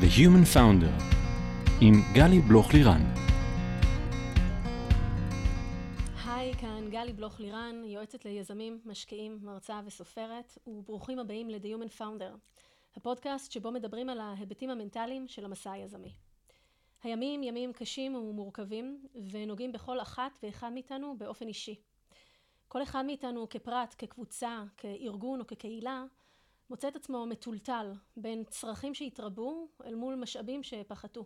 The 0.00 0.02
Human 0.02 0.56
Founder 0.56 1.02
עם 1.80 1.94
גלי 2.14 2.40
בלוך-לירן. 2.40 3.00
היי, 6.26 6.54
כאן 6.54 6.90
גלי 6.90 7.12
בלוך-לירן, 7.12 7.82
יועצת 7.84 8.24
ליזמים, 8.24 8.80
משקיעים, 8.84 9.38
מרצה 9.42 9.80
וסופרת, 9.84 10.58
וברוכים 10.66 11.18
הבאים 11.18 11.50
ל-The 11.50 11.66
Human 11.66 12.00
Founder, 12.00 12.36
הפודקאסט 12.96 13.52
שבו 13.52 13.70
מדברים 13.70 14.08
על 14.08 14.20
ההיבטים 14.20 14.70
המנטליים 14.70 15.28
של 15.28 15.44
המסע 15.44 15.72
היזמי. 15.72 16.12
הימים 17.02 17.42
ימים 17.42 17.72
קשים 17.72 18.14
ומורכבים, 18.14 19.06
ונוגעים 19.30 19.72
בכל 19.72 20.00
אחת 20.00 20.38
ואחד 20.42 20.72
מאיתנו 20.72 21.18
באופן 21.18 21.48
אישי. 21.48 21.74
כל 22.68 22.82
אחד 22.82 23.06
מאיתנו 23.06 23.48
כפרט, 23.48 23.94
כקבוצה, 23.98 24.62
כארגון 24.76 25.40
או 25.40 25.46
כקהילה, 25.46 26.04
מוצא 26.70 26.88
את 26.88 26.96
עצמו 26.96 27.26
מטולטל 27.26 27.92
בין 28.16 28.44
צרכים 28.44 28.94
שהתרבו 28.94 29.68
אל 29.84 29.94
מול 29.94 30.14
משאבים 30.14 30.62
שפחתו. 30.62 31.24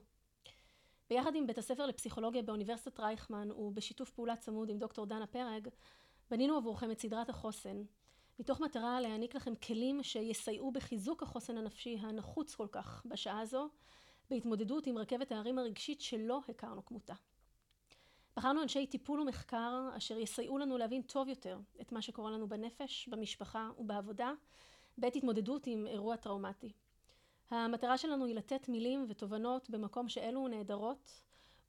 ביחד 1.11 1.35
עם 1.35 1.47
בית 1.47 1.59
הספר 1.59 1.87
לפסיכולוגיה 1.87 2.43
באוניברסיטת 2.43 3.01
רייכמן 3.01 3.51
ובשיתוף 3.51 4.11
פעולה 4.11 4.37
צמוד 4.37 4.71
עם 4.71 4.79
דוקטור 4.79 5.07
דנה 5.07 5.27
פרג, 5.27 5.69
בנינו 6.31 6.57
עבורכם 6.57 6.91
את 6.91 7.01
סדרת 7.01 7.29
החוסן, 7.29 7.83
מתוך 8.39 8.61
מטרה 8.61 9.01
להעניק 9.01 9.35
לכם 9.35 9.55
כלים 9.55 10.03
שיסייעו 10.03 10.73
בחיזוק 10.73 11.23
החוסן 11.23 11.59
הנפשי 11.59 11.97
הנחוץ 12.01 12.55
כל 12.55 12.69
כך 12.73 13.03
בשעה 13.07 13.41
הזו, 13.41 13.69
בהתמודדות 14.31 14.87
עם 14.87 14.99
רכבת 14.99 15.33
ההרים 15.33 15.59
הרגשית 15.59 16.01
שלא 16.01 16.41
הכרנו 16.49 16.85
כמותה. 16.85 17.15
בחרנו 18.37 18.63
אנשי 18.63 18.87
טיפול 18.87 19.21
ומחקר 19.21 19.89
אשר 19.97 20.19
יסייעו 20.19 20.59
לנו 20.59 20.79
להבין 20.79 21.03
טוב 21.03 21.29
יותר 21.29 21.59
את 21.81 21.93
מה 21.93 22.03
שקורה 22.03 22.31
לנו 22.31 22.49
בנפש, 22.49 23.09
במשפחה 23.09 23.71
ובעבודה, 23.79 24.33
בעת 24.99 25.17
התמודדות 25.17 25.67
עם 25.67 25.87
אירוע 25.87 26.17
טראומטי. 26.17 26.73
המטרה 27.51 27.99
שלנו 27.99 28.25
היא 28.27 28.35
לתת 28.35 28.69
מילים 28.69 29.07
ותובנות 29.09 29.71
במקום 29.71 30.09
שאלו 30.09 30.49
נהדרות, 30.49 31.21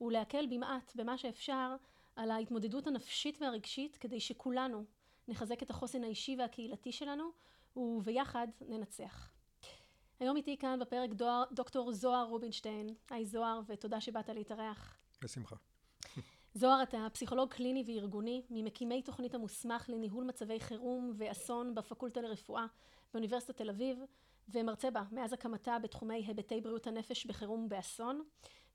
ולהקל 0.02 0.46
במעט 0.50 0.96
במה 0.96 1.18
שאפשר 1.18 1.76
על 2.16 2.32
ההתמודדות 2.32 2.88
הנפשית 2.88 3.42
והרגשית 3.42 3.98
כדי 3.98 4.20
שכולנו 4.20 4.84
נחזק 5.28 5.64
את 5.64 5.70
החוסן 5.70 6.04
האישי 6.04 6.36
והקהילתי 6.40 6.92
שלנו 6.92 7.30
וביחד 7.76 8.48
ננצח. 8.62 9.30
היום 10.20 10.38
איתי 10.38 10.58
כאן 10.58 10.80
בפרק 10.80 11.10
דואר, 11.14 11.44
דוקטור 11.52 11.92
זוהר 11.92 12.26
רובינשטיין. 12.26 12.96
היי 13.10 13.26
זוהר 13.26 13.62
ותודה 13.68 14.02
שבאת 14.02 14.30
להתארח. 14.30 14.98
בשמחה. 15.22 15.56
זוהר 16.54 16.84
אתה 16.84 17.08
פסיכולוג 17.14 17.50
קליני 17.50 17.84
וארגוני 17.88 18.42
ממקימי 18.50 19.02
תוכנית 19.02 19.36
המוסמך 19.36 19.90
לניהול 19.90 20.24
מצבי 20.24 20.60
חירום 20.60 21.14
ואסון 21.16 21.76
בפקולטה 21.76 22.22
לרפואה 22.22 22.66
באוניברסיטת 23.14 23.58
תל 23.58 23.70
אביב 23.70 24.00
ומרצה 24.50 24.92
בה 24.92 25.04
מאז 25.12 25.34
הקמתה 25.34 25.80
בתחומי 25.80 26.26
היבטי 26.28 26.62
בריאות 26.62 26.88
הנפש 26.88 27.26
בחירום 27.26 27.64
ובאסון 27.66 28.24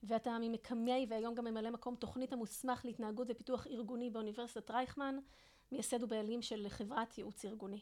ואתה 0.03 0.37
ממקמי 0.41 1.07
והיום 1.11 1.35
גם 1.35 1.45
ממלא 1.45 1.71
מקום 1.71 1.95
תוכנית 1.95 2.33
המוסמך 2.33 2.85
להתנהגות 2.85 3.27
ופיתוח 3.31 3.67
ארגוני 3.67 4.11
באוניברסיטת 4.11 4.71
רייכמן 4.71 5.19
מייסד 5.73 6.03
ובעלים 6.03 6.43
של 6.43 6.67
חברת 6.69 7.19
ייעוץ 7.19 7.45
ארגוני. 7.45 7.81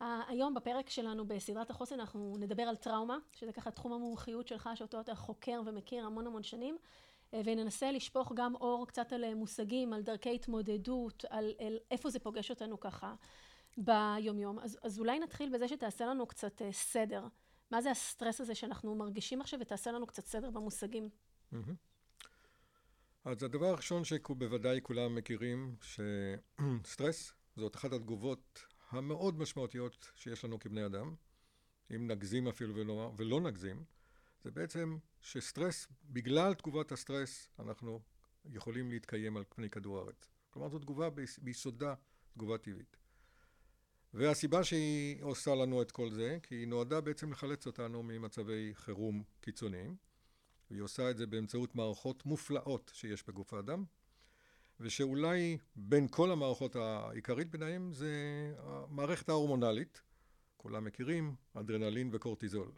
היום 0.00 0.54
בפרק 0.54 0.90
שלנו 0.90 1.26
בסדרת 1.26 1.70
החוסן 1.70 2.00
אנחנו 2.00 2.36
נדבר 2.38 2.62
על 2.62 2.76
טראומה 2.76 3.18
שזה 3.32 3.52
ככה 3.52 3.70
תחום 3.70 3.92
המומחיות 3.92 4.48
שלך 4.48 4.70
שאותו 4.74 5.00
אתה 5.00 5.14
חוקר 5.14 5.62
ומכיר 5.66 6.06
המון 6.06 6.26
המון 6.26 6.42
שנים. 6.42 6.78
וננסה 7.32 7.92
לשפוך 7.92 8.32
גם 8.36 8.54
אור 8.54 8.86
קצת 8.86 9.12
על 9.12 9.34
מושגים, 9.34 9.92
על 9.92 10.02
דרכי 10.02 10.34
התמודדות, 10.34 11.24
על, 11.30 11.54
על 11.66 11.78
איפה 11.90 12.10
זה 12.10 12.18
פוגש 12.18 12.50
אותנו 12.50 12.80
ככה 12.80 13.14
ביומיום. 13.76 14.58
אז, 14.58 14.78
אז 14.82 14.98
אולי 14.98 15.18
נתחיל 15.18 15.54
בזה 15.54 15.68
שתעשה 15.68 16.06
לנו 16.06 16.26
קצת 16.26 16.62
סדר. 16.70 17.26
מה 17.70 17.82
זה 17.82 17.90
הסטרס 17.90 18.40
הזה 18.40 18.54
שאנחנו 18.54 18.94
מרגישים 18.94 19.40
עכשיו 19.40 19.60
ותעשה 19.60 19.92
לנו 19.92 20.06
קצת 20.06 20.26
סדר 20.26 20.50
במושגים. 20.50 21.08
אז 23.24 23.42
הדבר 23.42 23.66
הראשון 23.66 24.04
שבוודאי 24.04 24.80
כולם 24.82 25.14
מכירים, 25.14 25.76
שסטרס 25.82 27.32
זאת 27.56 27.76
אחת 27.76 27.92
התגובות 27.92 28.64
המאוד 28.90 29.38
משמעותיות 29.38 30.12
שיש 30.14 30.44
לנו 30.44 30.58
כבני 30.58 30.86
אדם, 30.86 31.14
אם 31.94 32.06
נגזים 32.06 32.48
אפילו 32.48 32.74
ולא, 32.74 33.12
ולא 33.16 33.40
נגזים, 33.40 33.84
זה 34.44 34.50
בעצם 34.50 34.98
שסטרס, 35.20 35.86
בגלל 36.04 36.54
תגובת 36.54 36.92
הסטרס, 36.92 37.48
אנחנו 37.58 38.00
יכולים 38.44 38.90
להתקיים 38.90 39.36
על 39.36 39.44
פני 39.48 39.70
כדור 39.70 39.98
הארץ. 39.98 40.28
כלומר, 40.50 40.68
זו 40.68 40.78
תגובה 40.78 41.08
ביסודה 41.42 41.94
תגובה 42.34 42.58
טבעית. 42.58 42.96
והסיבה 44.14 44.64
שהיא 44.64 45.22
עושה 45.22 45.54
לנו 45.54 45.82
את 45.82 45.90
כל 45.90 46.10
זה, 46.10 46.38
כי 46.42 46.54
היא 46.54 46.68
נועדה 46.68 47.00
בעצם 47.00 47.32
לחלץ 47.32 47.66
אותנו 47.66 48.02
ממצבי 48.02 48.70
חירום 48.74 49.22
קיצוניים, 49.40 49.96
והיא 50.70 50.82
עושה 50.82 51.10
את 51.10 51.16
זה 51.16 51.26
באמצעות 51.26 51.74
מערכות 51.74 52.26
מופלאות 52.26 52.90
שיש 52.94 53.26
בגוף 53.28 53.54
האדם, 53.54 53.84
ושאולי 54.80 55.58
בין 55.76 56.08
כל 56.10 56.30
המערכות 56.30 56.76
העיקרית 56.76 57.50
ביניהם 57.50 57.92
זה 57.92 58.12
המערכת 58.58 59.28
ההורמונלית, 59.28 60.02
כולם 60.56 60.84
מכירים, 60.84 61.34
אדרנלין 61.54 62.10
וקורטיזול. 62.12 62.72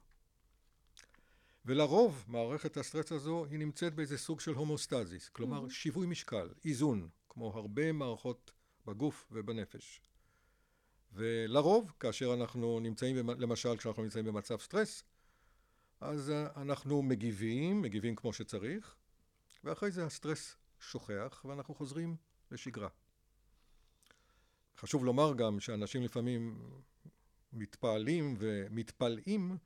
ולרוב 1.65 2.25
מערכת 2.29 2.77
הסטרס 2.77 3.13
הזו 3.13 3.45
היא 3.45 3.59
נמצאת 3.59 3.95
באיזה 3.95 4.19
סוג 4.19 4.41
של 4.41 4.55
הומוסטזיס, 4.55 5.29
כלומר 5.29 5.67
mm-hmm. 5.67 5.71
שיווי 5.71 6.07
משקל, 6.07 6.49
איזון, 6.65 7.09
כמו 7.29 7.53
הרבה 7.57 7.93
מערכות 7.93 8.53
בגוף 8.87 9.29
ובנפש. 9.33 10.01
ולרוב, 11.13 11.93
כאשר 12.01 12.35
אנחנו 12.35 12.81
נמצאים, 12.81 13.17
למשל 13.17 13.77
כשאנחנו 13.77 14.03
נמצאים 14.03 14.25
במצב 14.25 14.57
סטרס, 14.59 15.05
אז 16.01 16.33
אנחנו 16.57 17.03
מגיבים, 17.03 17.83
מגיבים 17.83 18.17
כמו 18.17 18.33
שצריך, 18.33 18.95
ואחרי 19.65 19.91
זה 19.91 20.07
הסטרס 20.07 20.57
שוכך 20.81 21.45
ואנחנו 21.45 21.75
חוזרים 21.75 22.17
לשגרה. 22.51 22.89
חשוב 24.79 25.05
לומר 25.05 25.35
גם 25.35 25.61
שאנשים 25.61 26.03
לפעמים 26.03 26.59
מתפעלים 27.53 28.37
ומתפלאים 28.39 29.57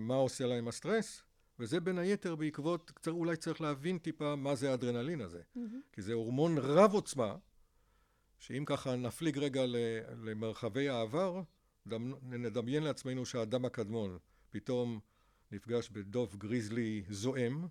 מה 0.00 0.14
עושה 0.14 0.46
להם 0.46 0.68
הסטרס, 0.68 1.22
וזה 1.58 1.80
בין 1.80 1.98
היתר 1.98 2.36
בעקבות, 2.36 3.06
אולי 3.06 3.36
צריך 3.36 3.60
להבין 3.60 3.98
טיפה 3.98 4.36
מה 4.36 4.54
זה 4.54 4.70
האדרנלין 4.70 5.20
הזה. 5.20 5.42
Mm-hmm. 5.56 5.60
כי 5.92 6.02
זה 6.02 6.12
הורמון 6.12 6.58
רב 6.58 6.92
עוצמה, 6.92 7.36
שאם 8.42 8.64
ככה 8.66 8.96
נפליג 8.96 9.38
רגע 9.38 9.62
למרחבי 10.24 10.88
העבר, 10.88 11.42
נדמיין 12.22 12.82
לעצמנו 12.82 13.26
שהאדם 13.26 13.64
הקדמון 13.64 14.18
פתאום 14.50 15.00
נפגש 15.52 15.88
בדוב 15.88 16.36
גריזלי 16.36 17.02
זועם, 17.10 17.66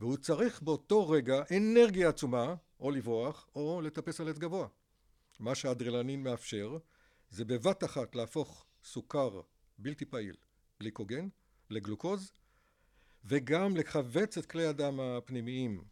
והוא 0.00 0.16
צריך 0.16 0.62
באותו 0.62 1.08
רגע 1.08 1.42
אנרגיה 1.56 2.08
עצומה, 2.08 2.54
או 2.80 2.90
לברוח, 2.90 3.48
או 3.54 3.80
לטפס 3.80 4.20
על 4.20 4.28
עץ 4.28 4.38
גבוה. 4.38 4.68
מה 5.40 5.54
שהאדרנלין 5.54 6.22
מאפשר, 6.22 6.78
זה 7.30 7.44
בבת 7.44 7.84
אחת 7.84 8.14
להפוך 8.14 8.66
סוכר 8.84 9.40
בלתי 9.78 10.04
פעיל 10.04 10.36
גליקוגן, 10.80 11.28
לגלוקוז, 11.70 12.32
וגם 13.24 13.76
לכווץ 13.76 14.38
את 14.38 14.46
כלי 14.46 14.66
הדם 14.66 15.00
הפנימיים 15.00 15.84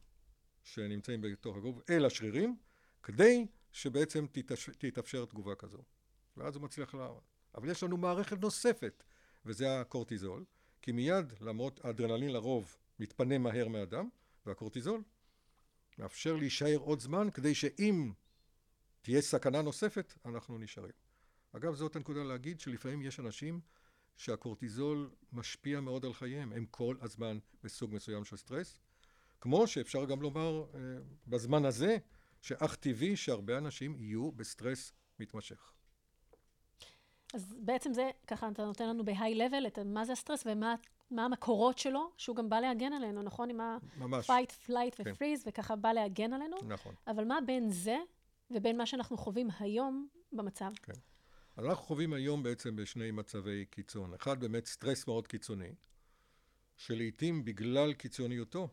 שנמצאים 0.63 1.21
בתוך 1.21 1.57
הגוף 1.57 1.91
אל 1.91 2.05
השרירים, 2.05 2.57
כדי 3.03 3.47
שבעצם 3.79 4.27
תתאפשר 4.79 5.25
תגובה 5.25 5.55
כזו. 5.55 5.83
ואז 6.37 6.57
הוא 6.57 6.63
מצליח 6.63 6.95
לעמוד. 6.95 7.23
אבל 7.55 7.71
יש 7.71 7.83
לנו 7.83 7.97
מערכת 7.97 8.41
נוספת, 8.41 9.03
וזה 9.47 9.81
הקורטיזול, 9.81 10.45
כי 10.83 10.93
מיד, 10.93 11.33
למרות 11.41 11.85
האדרנלין 11.85 12.33
לרוב 12.33 12.77
מתפנה 12.99 13.39
מהר 13.39 13.69
מהדם, 13.69 14.09
והקורטיזול 14.47 15.03
מאפשר 15.99 16.37
להישאר 16.37 16.77
עוד 16.77 17.01
זמן, 17.01 17.31
כדי 17.31 17.55
שאם 17.55 18.13
תהיה 19.03 19.21
סכנה 19.21 19.63
נוספת, 19.63 20.15
אנחנו 20.25 20.59
נשארים. 20.59 20.93
אגב, 21.53 21.75
זאת 21.75 21.97
הנקודה 21.97 22.23
להגיד 22.23 22.61
שלפעמים 22.61 23.03
יש 23.03 23.21
אנשים 23.21 23.61
שהקורטיזול 24.17 25.11
משפיע 25.33 25.81
מאוד 25.81 26.05
על 26.05 26.15
חייהם, 26.15 26.53
הם 26.53 26.67
כל 26.67 26.97
הזמן 27.01 27.39
בסוג 27.63 27.95
מסוים 27.95 28.25
של 28.25 28.37
סטרס, 28.37 28.81
כמו 29.41 29.67
שאפשר 29.67 30.05
גם 30.05 30.23
לומר 30.23 30.65
אה, 30.75 30.81
בזמן 31.27 31.65
הזה, 31.65 31.97
שאך 32.49 32.77
טבעי 32.77 33.17
שהרבה 33.17 33.59
אנשים 33.59 33.97
יהיו 33.99 34.33
בסטרס 34.33 34.93
מתמשך. 35.21 35.73
אז 37.35 37.55
בעצם 37.59 37.93
זה, 37.93 38.11
ככה 38.27 38.49
אתה 38.49 38.65
נותן 38.65 38.89
לנו 38.89 39.05
level 39.05 39.67
את 39.67 39.79
מה 39.79 40.05
זה 40.05 40.13
הסטרס 40.13 40.43
ומה 40.47 40.75
מה 41.11 41.25
המקורות 41.25 41.79
שלו, 41.79 42.13
שהוא 42.17 42.37
גם 42.37 42.49
בא 42.49 42.61
להגן 42.61 42.93
עלינו, 42.93 43.23
נכון? 43.23 43.51
עם 43.51 43.61
ה-fight, 43.61 44.69
flight 44.69 45.05
כן. 45.05 45.11
ו-freeze, 45.11 45.43
וככה 45.47 45.77
בא 45.77 45.93
להגן 45.93 46.33
עלינו. 46.33 46.57
נכון. 46.69 46.95
אבל 47.07 47.25
מה 47.25 47.39
בין 47.47 47.71
זה 47.71 47.97
ובין 48.51 48.77
מה 48.77 48.87
שאנחנו 48.87 49.17
חווים 49.17 49.49
היום 49.59 50.09
במצב? 50.33 50.71
כן. 50.83 50.93
אז 51.57 51.65
אנחנו 51.65 51.85
חווים 51.85 52.13
היום 52.13 52.43
בעצם 52.43 52.77
בשני 52.77 53.11
מצבי 53.11 53.65
קיצון. 53.71 54.15
אחד, 54.15 54.41
באמת 54.41 54.67
סטרס 54.67 55.07
מאוד 55.07 55.27
קיצוני, 55.27 55.75
שלעיתים 56.77 57.45
בגלל 57.45 57.93
קיצוניותו, 57.93 58.69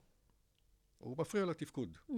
הוא 0.97 1.17
מפריע 1.17 1.45
לתפקוד. 1.45 1.97
Mm-hmm. 2.09 2.13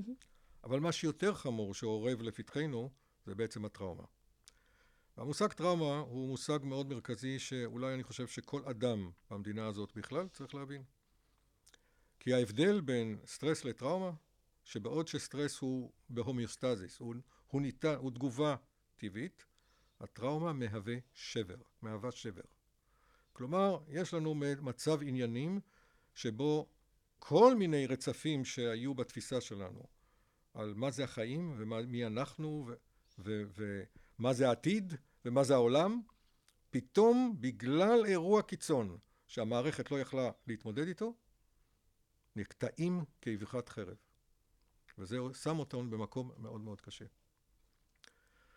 אבל 0.63 0.79
מה 0.79 0.91
שיותר 0.91 1.33
חמור 1.33 1.73
שאורב 1.73 2.21
לפתחנו, 2.21 2.89
זה 3.25 3.35
בעצם 3.35 3.65
הטראומה. 3.65 4.03
והמושג 5.17 5.53
טראומה 5.53 5.99
הוא 5.99 6.29
מושג 6.29 6.59
מאוד 6.63 6.87
מרכזי 6.87 7.39
שאולי 7.39 7.93
אני 7.93 8.03
חושב 8.03 8.27
שכל 8.27 8.65
אדם 8.65 9.11
במדינה 9.31 9.67
הזאת 9.67 9.93
בכלל 9.95 10.27
צריך 10.27 10.55
להבין. 10.55 10.83
כי 12.19 12.33
ההבדל 12.33 12.81
בין 12.81 13.19
סטרס 13.25 13.65
לטראומה, 13.65 14.11
שבעוד 14.63 15.07
שסטרס 15.07 15.59
הוא 15.59 15.91
בהומאוסטזיס, 16.09 16.99
הוא, 16.99 17.15
הוא, 17.47 17.61
ניתן, 17.61 17.95
הוא 17.95 18.11
תגובה 18.11 18.55
טבעית, 18.97 19.45
הטראומה 19.99 20.53
מהווה 20.53 20.95
שבר, 21.13 21.61
מהווה 21.81 22.11
שבר. 22.11 22.41
כלומר, 23.33 23.79
יש 23.87 24.13
לנו 24.13 24.35
מצב 24.61 25.01
עניינים 25.01 25.59
שבו 26.15 26.67
כל 27.19 27.55
מיני 27.55 27.87
רצפים 27.87 28.45
שהיו 28.45 28.93
בתפיסה 28.93 29.41
שלנו 29.41 29.83
על 30.57 30.73
מה 30.73 30.91
זה 30.91 31.03
החיים 31.03 31.55
ומי 31.57 32.05
אנחנו 32.05 32.69
ומה 33.19 34.33
זה 34.33 34.47
העתיד 34.47 34.93
ומה 35.25 35.43
זה 35.43 35.53
העולם, 35.53 36.01
פתאום 36.69 37.35
בגלל 37.39 38.05
אירוע 38.05 38.41
קיצון 38.41 38.97
שהמערכת 39.27 39.91
לא 39.91 39.99
יכלה 39.99 40.31
להתמודד 40.47 40.87
איתו, 40.87 41.13
נקטעים 42.35 43.03
כאבחת 43.21 43.69
חרב. 43.69 43.97
וזה 44.97 45.17
שם 45.43 45.59
אותנו 45.59 45.89
במקום 45.89 46.31
מאוד 46.37 46.61
מאוד 46.61 46.81
קשה. 46.81 47.05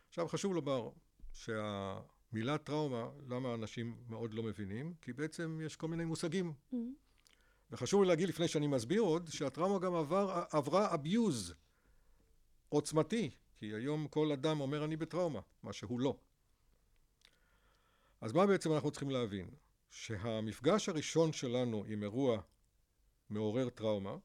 עכשיו 0.08 0.28
חשוב 0.28 0.54
לומר 0.54 0.90
שהמילה 1.32 2.58
טראומה, 2.58 3.08
למה 3.28 3.54
אנשים 3.54 3.96
מאוד 4.08 4.34
לא 4.34 4.42
מבינים? 4.42 4.94
כי 5.00 5.12
בעצם 5.12 5.60
יש 5.64 5.76
כל 5.76 5.88
מיני 5.88 6.04
מושגים. 6.04 6.52
Mm-hmm. 6.52 6.76
וחשוב 7.70 8.02
לי 8.02 8.08
להגיד 8.08 8.28
לפני 8.28 8.48
שאני 8.48 8.66
מסביר 8.66 9.00
עוד, 9.00 9.28
שהטראומה 9.28 9.78
גם 9.78 9.94
עבר, 9.94 10.44
עברה 10.50 10.94
abuse 10.94 11.54
עוצמתי, 12.70 13.30
כי 13.56 13.66
היום 13.66 14.08
כל 14.08 14.32
אדם 14.32 14.60
אומר 14.60 14.84
אני 14.84 14.96
בטראומה, 14.96 15.40
מה 15.62 15.72
שהוא 15.72 16.00
לא. 16.00 16.16
אז 18.20 18.32
מה 18.32 18.46
בעצם 18.46 18.72
אנחנו 18.72 18.90
צריכים 18.90 19.10
להבין? 19.10 19.50
שהמפגש 19.90 20.88
הראשון 20.88 21.32
שלנו 21.32 21.84
עם 21.88 22.02
אירוע 22.02 22.40
מעורר 23.30 23.68
טראומה 23.70 24.16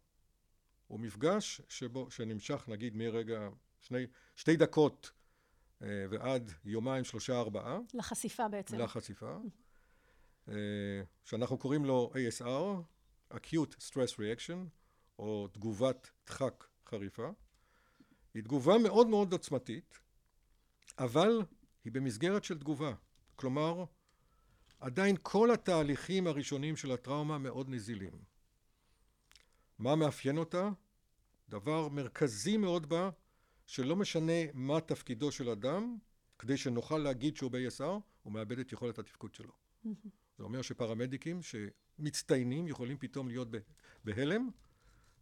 הוא 0.88 1.00
מפגש 1.00 1.62
שבו, 1.70 2.12
שנמשך 2.12 2.66
נגיד 2.68 2.96
מרגע 2.96 3.50
שני, 3.80 4.06
שתי 4.36 4.56
דקות 4.56 5.12
אה, 5.82 6.06
ועד 6.10 6.52
יומיים 6.66 7.04
שלושה 7.04 7.40
ארבעה. 7.40 7.80
לחשיפה 7.94 8.48
בעצם. 8.48 8.80
לחשיפה. 8.80 9.38
אה, 10.50 10.54
שאנחנו 11.24 11.58
קוראים 11.58 11.86
לו 11.86 12.12
ASR, 12.14 12.82
acute 13.34 13.76
stress 13.80 14.18
reaction, 14.18 14.58
או 15.20 15.48
תגובת 15.48 16.10
דחק 16.28 16.66
חריפה. 16.86 17.30
היא 18.36 18.44
תגובה 18.44 18.78
מאוד 18.78 19.08
מאוד 19.08 19.32
עוצמתית, 19.32 20.00
אבל 21.00 21.42
היא 21.86 21.92
במסגרת 21.92 22.44
של 22.44 22.60
תגובה. 22.60 22.94
כלומר, 23.36 23.86
עדיין 24.80 25.16
כל 25.22 25.52
התהליכים 25.52 26.28
הראשונים 26.28 26.76
של 26.76 26.92
הטראומה 26.92 27.38
מאוד 27.38 27.70
נזילים. 27.70 28.14
מה 29.80 29.96
מאפיין 29.96 30.38
אותה? 30.38 30.70
דבר 31.50 31.90
מרכזי 31.90 32.58
מאוד 32.58 32.90
בה, 32.90 33.10
שלא 33.66 33.96
משנה 33.96 34.52
מה 34.54 34.82
תפקידו 34.82 35.32
של 35.32 35.50
אדם, 35.50 35.98
כדי 36.40 36.58
שנוכל 36.58 36.98
להגיד 36.98 37.38
שהוא 37.38 37.52
ב-ASR, 37.52 38.00
הוא 38.24 38.34
מאבד 38.34 38.60
את 38.60 38.72
יכולת 38.72 39.00
התפקוד 39.00 39.36
שלו. 39.36 39.54
זה 40.38 40.44
אומר 40.44 40.62
שפרמדיקים 40.62 41.40
שמצטיינים 41.42 42.68
יכולים 42.68 42.98
פתאום 42.98 43.28
להיות 43.28 43.48
בהלם 44.04 44.50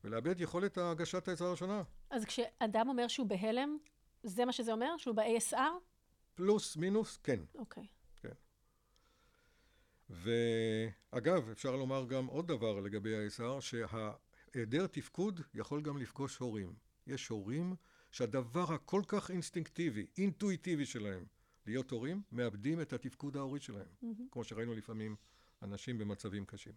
ולאבד 0.04 0.42
יכולת 0.42 0.78
הגשת 0.78 1.28
העזרה 1.28 1.48
הראשונה. 1.48 1.84
אז 2.14 2.26
כשאדם 2.26 2.90
אומר 2.90 3.08
שהוא 3.08 3.28
בהלם, 3.28 3.78
זה 4.24 4.46
מה 4.46 4.52
שזה 4.52 4.72
אומר? 4.72 4.98
שהוא 4.98 5.16
ב-ASR? 5.16 5.58
פלוס, 6.34 6.78
מינוס, 6.78 7.18
כן. 7.18 7.40
אוקיי. 7.56 7.88
כן. 8.22 8.34
ואגב, 10.10 11.50
אפשר 11.50 11.76
לומר 11.76 12.06
גם 12.06 12.26
עוד 12.26 12.48
דבר 12.48 12.80
לגבי 12.80 13.16
ה-ASR, 13.16 13.62
שהיעדר 13.62 14.88
תפקוד 14.88 15.42
יכול 15.54 15.82
גם 15.82 15.98
לפגוש 15.98 16.38
הורים. 16.38 16.74
יש 17.08 17.28
הורים 17.28 17.76
שהדבר 18.12 18.74
הכל 18.74 19.02
כך 19.08 19.32
אינסטינקטיבי, 19.32 20.06
אינטואיטיבי 20.18 20.86
שלהם, 20.86 21.26
להיות 21.66 21.92
הורים, 21.92 22.22
מאבדים 22.32 22.82
את 22.82 22.94
התפקוד 22.94 23.38
ההורי 23.38 23.60
שלהם, 23.60 23.88
mm-hmm. 24.04 24.24
כמו 24.32 24.44
שראינו 24.44 24.74
לפעמים 24.74 25.16
אנשים 25.62 25.98
במצבים 25.98 26.46
קשים. 26.46 26.74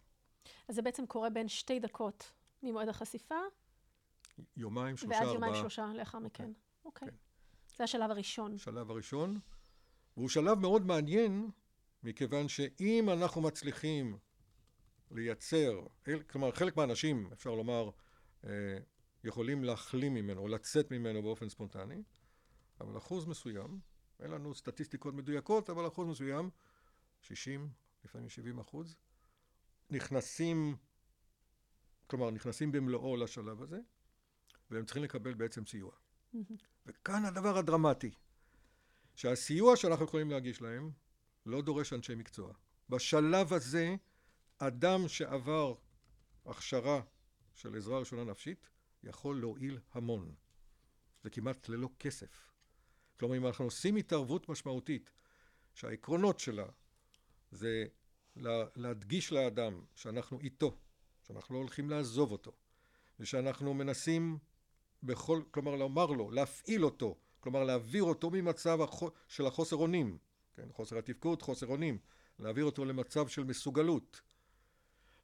אז 0.67 0.75
זה 0.75 0.81
בעצם 0.81 1.05
קורה 1.05 1.29
בין 1.29 1.47
שתי 1.47 1.79
דקות 1.79 2.31
ממועד 2.63 2.89
החשיפה? 2.89 3.39
יומיים, 4.55 4.97
שלושה, 4.97 5.15
ארבעה. 5.17 5.31
ועד 5.33 5.41
יומיים, 5.41 5.61
שלושה 5.61 5.91
לאחר 5.95 6.19
מכן. 6.19 6.43
כן. 6.43 6.51
אוקיי. 6.85 7.07
Okay. 7.07 7.11
Okay. 7.11 7.13
כן. 7.13 7.17
זה 7.77 7.83
השלב 7.83 8.11
הראשון. 8.11 8.55
השלב 8.55 8.91
הראשון, 8.91 9.39
והוא 10.17 10.29
שלב 10.29 10.59
מאוד 10.59 10.85
מעניין, 10.85 11.49
מכיוון 12.03 12.47
שאם 12.47 13.09
אנחנו 13.13 13.41
מצליחים 13.41 14.17
לייצר, 15.11 15.85
כלומר 16.29 16.51
חלק 16.51 16.77
מהאנשים, 16.77 17.29
אפשר 17.33 17.55
לומר, 17.55 17.89
אה, 18.45 18.77
יכולים 19.23 19.63
להחלים 19.63 20.13
ממנו 20.13 20.41
או 20.41 20.47
לצאת 20.47 20.91
ממנו 20.91 21.21
באופן 21.21 21.49
ספונטני, 21.49 22.03
אבל 22.81 22.97
אחוז 22.97 23.25
מסוים, 23.25 23.79
אין 24.19 24.31
לנו 24.31 24.55
סטטיסטיקות 24.55 25.13
מדויקות, 25.13 25.69
אבל 25.69 25.87
אחוז 25.87 26.07
מסוים, 26.07 26.49
60, 27.21 27.69
לפעמים 28.03 28.29
70 28.29 28.59
אחוז, 28.59 28.97
נכנסים, 29.89 30.75
כלומר 32.07 32.31
נכנסים 32.31 32.71
במלואו 32.71 33.17
לשלב 33.17 33.61
הזה, 33.61 33.79
והם 34.71 34.85
צריכים 34.85 35.03
לקבל 35.03 35.33
בעצם 35.33 35.65
סיוע. 35.65 35.91
וכאן 36.85 37.25
הדבר 37.25 37.57
הדרמטי, 37.57 38.11
שהסיוע 39.15 39.75
שאנחנו 39.75 40.05
יכולים 40.05 40.31
להגיש 40.31 40.61
להם 40.61 40.91
לא 41.45 41.61
דורש 41.61 41.93
אנשי 41.93 42.15
מקצוע. 42.15 42.53
בשלב 42.89 43.53
הזה, 43.53 43.95
אדם 44.57 45.07
שעבר 45.07 45.75
הכשרה 46.45 47.01
של 47.53 47.77
עזרה 47.77 47.99
ראשונה 47.99 48.23
נפשית, 48.23 48.69
יכול 49.03 49.39
להועיל 49.39 49.79
המון. 49.93 50.35
זה 51.23 51.29
כמעט 51.29 51.69
ללא 51.69 51.89
כסף. 51.99 52.51
כלומר, 53.19 53.37
אם 53.37 53.45
אנחנו 53.45 53.65
עושים 53.65 53.95
התערבות 53.95 54.49
משמעותית, 54.49 55.11
שהעקרונות 55.73 56.39
שלה 56.39 56.65
זה 57.51 57.85
להדגיש 58.75 59.31
לאדם 59.31 59.81
שאנחנו 59.95 60.39
איתו, 60.39 60.77
שאנחנו 61.23 61.55
לא 61.55 61.59
הולכים 61.59 61.89
לעזוב 61.89 62.31
אותו, 62.31 62.51
ושאנחנו 63.19 63.73
מנסים 63.73 64.37
בכל, 65.03 65.41
כלומר 65.51 65.75
לומר 65.75 66.05
לו, 66.05 66.31
להפעיל 66.31 66.85
אותו, 66.85 67.15
כלומר 67.39 67.63
להעביר 67.63 68.03
אותו 68.03 68.29
ממצב 68.29 68.79
של 69.27 69.45
החוסר 69.45 69.75
אונים, 69.75 70.17
כן, 70.55 70.67
חוסר 70.71 70.97
התפקוד, 70.97 71.41
חוסר 71.41 71.67
אונים, 71.67 71.97
להעביר 72.39 72.65
אותו 72.65 72.85
למצב 72.85 73.27
של 73.27 73.43
מסוגלות, 73.43 74.21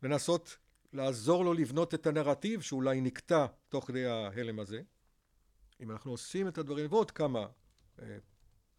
לנסות 0.03 0.58
לעזור 0.94 1.46
לו 1.46 1.53
לבנות 1.53 1.94
את 1.94 2.08
הנרטיב 2.08 2.62
שאולי 2.62 3.01
נקטע 3.01 3.46
תוך 3.70 3.88
כדי 3.88 4.06
ההלם 4.06 4.60
הזה. 4.60 4.82
אם 5.80 5.92
אנחנו 5.92 6.12
עושים 6.12 6.48
את 6.48 6.58
הדברים, 6.58 6.86
ועוד 6.89 7.12
כמה 7.12 7.48
אה, 8.01 8.18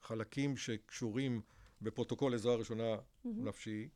חלקים 0.03 0.57
שקשורים 0.57 1.41
בפרוטוקול 1.83 2.35
עזרה 2.35 2.55
ראשונה 2.57 2.95
mm-hmm. 2.95 3.29
נפשי, 3.29 3.89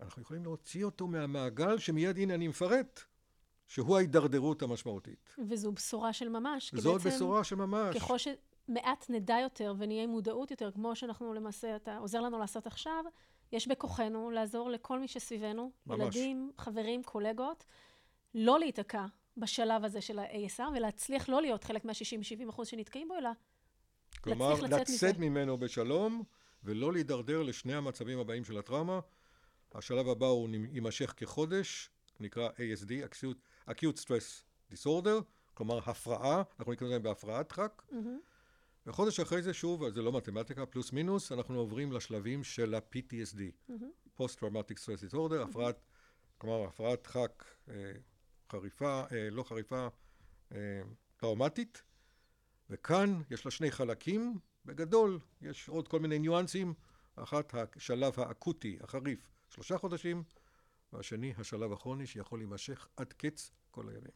אנחנו 0.00 0.22
יכולים 0.22 0.44
להוציא 0.44 0.84
אותו 0.84 1.06
מהמעגל 1.06 1.78
שמיד, 1.78 2.18
הנה 2.18 2.34
אני 2.34 2.48
מפרט, 2.48 3.04
שהוא 3.66 3.96
ההידרדרות 3.96 4.62
המשמעותית. 4.62 5.34
וזו 5.48 5.72
בשורה 5.72 6.12
של 6.12 6.28
ממש. 6.28 6.74
זאת 6.74 7.02
בשורה 7.02 7.44
של 7.44 7.56
ממש. 7.56 7.96
ככל 7.96 8.16
שמעט 8.18 9.06
נדע 9.08 9.36
יותר 9.42 9.74
ונהיה 9.78 10.06
מודעות 10.06 10.50
יותר, 10.50 10.70
כמו 10.70 10.96
שאנחנו 10.96 11.34
למעשה, 11.34 11.76
אתה 11.76 11.96
עוזר 11.96 12.20
לנו 12.20 12.38
לעשות 12.38 12.66
עכשיו, 12.66 13.04
יש 13.52 13.68
בכוחנו 13.68 14.30
לעזור 14.30 14.70
לכל 14.70 15.00
מי 15.00 15.08
שסביבנו, 15.08 15.70
ממש. 15.86 16.16
ילדים, 16.16 16.50
חברים, 16.58 17.02
קולגות, 17.02 17.64
לא 18.34 18.58
להיתקע 18.58 19.06
בשלב 19.36 19.84
הזה 19.84 20.00
של 20.00 20.18
ה-ASR, 20.18 20.68
ולהצליח 20.76 21.28
לא 21.28 21.42
להיות 21.42 21.64
חלק 21.64 21.84
מה-60-70 21.84 22.50
אחוז 22.50 22.68
שנתקעים 22.68 23.08
בו, 23.08 23.16
אלא 23.18 23.30
כלומר, 24.20 24.48
להצליח 24.48 24.64
לצאת 24.64 24.88
מזה. 24.88 24.98
כלומר, 24.98 25.10
לצאת 25.10 25.18
ממנו 25.18 25.58
בשלום, 25.58 26.22
ולא 26.64 26.92
להידרדר 26.92 27.42
לשני 27.42 27.74
המצבים 27.74 28.18
הבאים 28.18 28.44
של 28.44 28.58
הטראומה. 28.58 29.00
השלב 29.74 30.08
הבא 30.08 30.26
הוא 30.26 30.48
יימשך 30.72 31.14
כחודש, 31.16 31.90
נקרא 32.20 32.48
ASD, 32.48 32.88
Acute, 32.88 33.38
Acute 33.70 33.98
Stress 34.04 34.44
Disorder, 34.72 35.22
כלומר 35.54 35.78
הפרעה, 35.78 36.42
אנחנו 36.58 36.72
נקרא 36.72 36.88
לזה 36.88 36.98
בהפרעת 36.98 37.48
דחק. 37.48 37.82
Mm-hmm. 37.90 37.94
וחודש 38.86 39.20
אחרי 39.20 39.42
זה 39.42 39.54
שוב, 39.54 39.88
זה 39.88 40.02
לא 40.02 40.12
מתמטיקה, 40.12 40.66
פלוס 40.66 40.92
מינוס, 40.92 41.32
אנחנו 41.32 41.58
עוברים 41.58 41.92
לשלבים 41.92 42.44
של 42.44 42.74
ה-PTSD, 42.74 43.70
Post 44.18 44.38
Traumatic 44.40 44.78
Stress 44.82 45.12
Disorder, 45.12 45.42
הפרעת, 45.48 45.80
כלומר 46.38 46.64
הפרעת 46.64 47.02
דחק 47.02 47.44
אה, 47.68 47.92
חריפה, 48.50 49.04
אה, 49.12 49.30
לא 49.30 49.42
חריפה, 49.42 49.88
אה, 50.52 50.58
טראומטית, 51.16 51.82
וכאן 52.70 53.22
יש 53.30 53.44
לה 53.44 53.50
שני 53.50 53.70
חלקים, 53.70 54.38
בגדול 54.64 55.18
יש 55.42 55.68
עוד 55.68 55.88
כל 55.88 56.00
מיני 56.00 56.18
ניואנסים, 56.18 56.74
אחת 57.16 57.54
השלב 57.76 58.20
האקוטי, 58.20 58.78
החריף, 58.80 59.30
שלושה 59.48 59.78
חודשים, 59.78 60.22
והשני 60.92 61.32
השלב 61.38 61.72
הכרוני 61.72 62.06
שיכול 62.06 62.38
להימשך 62.38 62.88
עד 62.96 63.12
קץ 63.12 63.50
כל 63.70 63.88
הימים. 63.88 64.12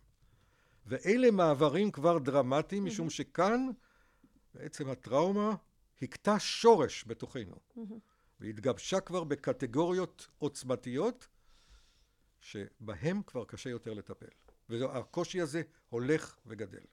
ואלה 0.87 1.31
מעברים 1.31 1.91
כבר 1.91 2.19
דרמטיים, 2.19 2.85
משום 2.85 3.11
שכאן 3.11 3.67
בעצם 4.55 4.91
הטראומה 4.91 5.55
הכתה 6.03 6.39
שורש 6.39 7.05
בתוכנו, 7.07 7.57
והתגבשה 8.41 9.01
כבר 9.01 9.25
בקטגוריות 9.25 10.29
עוצמתיות, 10.39 11.29
שבהם 12.41 13.23
כבר 13.23 13.45
קשה 13.45 13.71
יותר 13.71 13.95
לטפל. 13.95 14.27
והקושי 14.69 15.41
הזה 15.41 15.63
הולך 15.89 16.39
וגדל. 16.47 16.85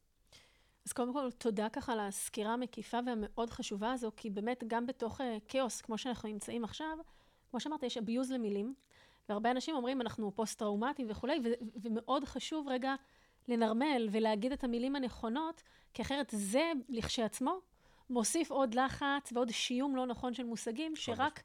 אז 0.85 0.93
קודם 0.93 1.13
כל, 1.13 1.31
תודה 1.31 1.67
ככה 1.73 1.93
על 1.93 1.99
הסקירה 1.99 2.53
המקיפה 2.53 2.99
והמאוד 3.05 3.49
חשובה 3.49 3.91
הזו, 3.91 4.11
כי 4.15 4.29
באמת 4.29 4.63
גם 4.67 4.85
בתוך 4.85 5.21
uh, 5.21 5.23
כאוס, 5.47 5.81
כמו 5.81 5.97
שאנחנו 5.97 6.29
נמצאים 6.29 6.63
עכשיו, 6.63 6.97
כמו 7.49 7.59
שאמרת, 7.59 7.83
יש 7.83 7.97
abuse 7.97 8.33
למילים, 8.33 8.73
והרבה 9.29 9.51
אנשים 9.51 9.75
אומרים, 9.75 10.01
אנחנו 10.01 10.31
פוסט-טראומטיים 10.35 11.07
וכולי, 11.11 11.39
ו- 11.43 11.79
ומאוד 11.83 12.25
חשוב 12.25 12.67
רגע 12.67 12.95
לנרמל 13.47 14.07
ולהגיד 14.11 14.51
את 14.51 14.63
המילים 14.63 14.95
הנכונות, 14.95 15.63
כי 15.93 16.01
אחרת 16.01 16.31
זה 16.35 16.71
לכשעצמו 16.89 17.59
מוסיף 18.09 18.51
עוד 18.51 18.73
לחץ 18.73 19.33
ועוד 19.33 19.49
שיום 19.51 19.95
לא 19.95 20.05
נכון 20.05 20.33
של 20.33 20.43
מושגים, 20.43 20.95
שרק 20.95 21.43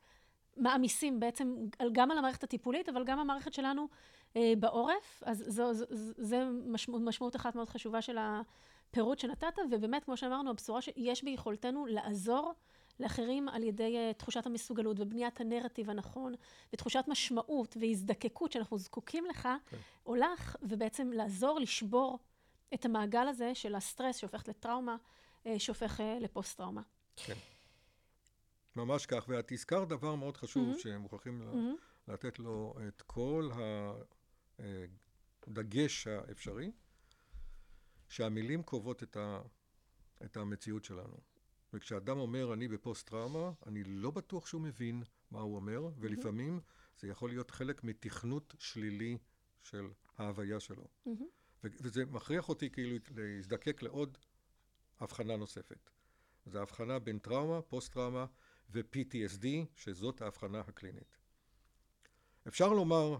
מעמיסים 0.56 1.20
בעצם 1.20 1.54
גם 1.92 2.10
על 2.10 2.18
המערכת 2.18 2.44
הטיפולית, 2.44 2.88
אבל 2.88 3.04
גם 3.04 3.18
המערכת 3.18 3.52
שלנו 3.52 3.88
אה, 4.36 4.52
בעורף. 4.58 5.22
אז 5.26 5.44
זו, 5.48 5.74
זו, 5.74 5.84
זו 6.18 6.36
משמעות, 6.66 7.02
משמעות 7.02 7.36
אחת 7.36 7.54
מאוד 7.54 7.68
חשובה 7.68 8.02
של 8.02 8.18
הפירוט 8.20 9.18
שנתת, 9.18 9.58
ובאמת, 9.70 10.04
כמו 10.04 10.16
שאמרנו, 10.16 10.50
הבשורה 10.50 10.82
שיש 10.82 11.24
ביכולתנו 11.24 11.86
לעזור 11.86 12.54
לאחרים 13.00 13.48
על 13.48 13.62
ידי 13.62 14.10
uh, 14.10 14.14
תחושת 14.18 14.46
המסוגלות 14.46 15.00
ובניית 15.00 15.40
הנרטיב 15.40 15.90
הנכון, 15.90 16.34
ותחושת 16.72 17.04
משמעות 17.08 17.76
והזדקקות 17.80 18.52
שאנחנו 18.52 18.78
זקוקים 18.78 19.26
לך, 19.26 19.48
כן. 19.66 19.76
הולך 20.02 20.56
ובעצם 20.62 21.12
לעזור 21.12 21.60
לשבור 21.60 22.18
את 22.74 22.84
המעגל 22.84 23.28
הזה 23.28 23.54
של 23.54 23.74
הסטרס 23.74 24.16
שהופך 24.16 24.48
לטראומה, 24.48 24.96
uh, 25.44 25.48
שהופך 25.58 26.00
uh, 26.00 26.02
לפוסט-טראומה. 26.20 26.82
כן. 27.16 27.34
ממש 28.76 29.06
כך, 29.06 29.24
ואת 29.28 29.52
הזכרת 29.52 29.88
דבר 29.88 30.14
מאוד 30.14 30.36
חשוב 30.36 30.74
mm-hmm. 30.74 30.78
שמוכרחים 30.78 31.42
mm-hmm. 31.42 32.12
לתת 32.12 32.38
לו 32.38 32.74
את 32.88 33.02
כל 33.02 33.50
הדגש 35.46 36.06
האפשרי, 36.06 36.72
שהמילים 38.08 38.62
קובעות 38.62 39.02
את, 39.02 39.16
ה, 39.16 39.40
את 40.24 40.36
המציאות 40.36 40.84
שלנו. 40.84 41.31
וכשאדם 41.72 42.18
אומר 42.18 42.52
אני 42.52 42.68
בפוסט-טראומה, 42.68 43.52
אני 43.66 43.84
לא 43.84 44.10
בטוח 44.10 44.46
שהוא 44.46 44.60
מבין 44.60 45.02
מה 45.30 45.40
הוא 45.40 45.56
אומר, 45.56 45.88
ולפעמים 45.98 46.60
זה 46.98 47.08
יכול 47.08 47.30
להיות 47.30 47.50
חלק 47.50 47.84
מתכנות 47.84 48.54
שלילי 48.58 49.18
של 49.62 49.90
ההוויה 50.18 50.60
שלו. 50.60 50.88
וזה 51.64 52.04
מכריח 52.04 52.48
אותי 52.48 52.70
כאילו 52.70 52.96
להזדקק 53.16 53.82
לעוד 53.82 54.18
הבחנה 55.00 55.36
נוספת. 55.36 55.90
זו 56.46 56.62
הבחנה 56.62 56.98
בין 56.98 57.18
טראומה, 57.18 57.62
פוסט-טראומה 57.62 58.26
ו-PTSD, 58.70 59.46
שזאת 59.76 60.22
ההבחנה 60.22 60.60
הקלינית. 60.60 61.16
אפשר 62.48 62.72
לומר 62.72 63.16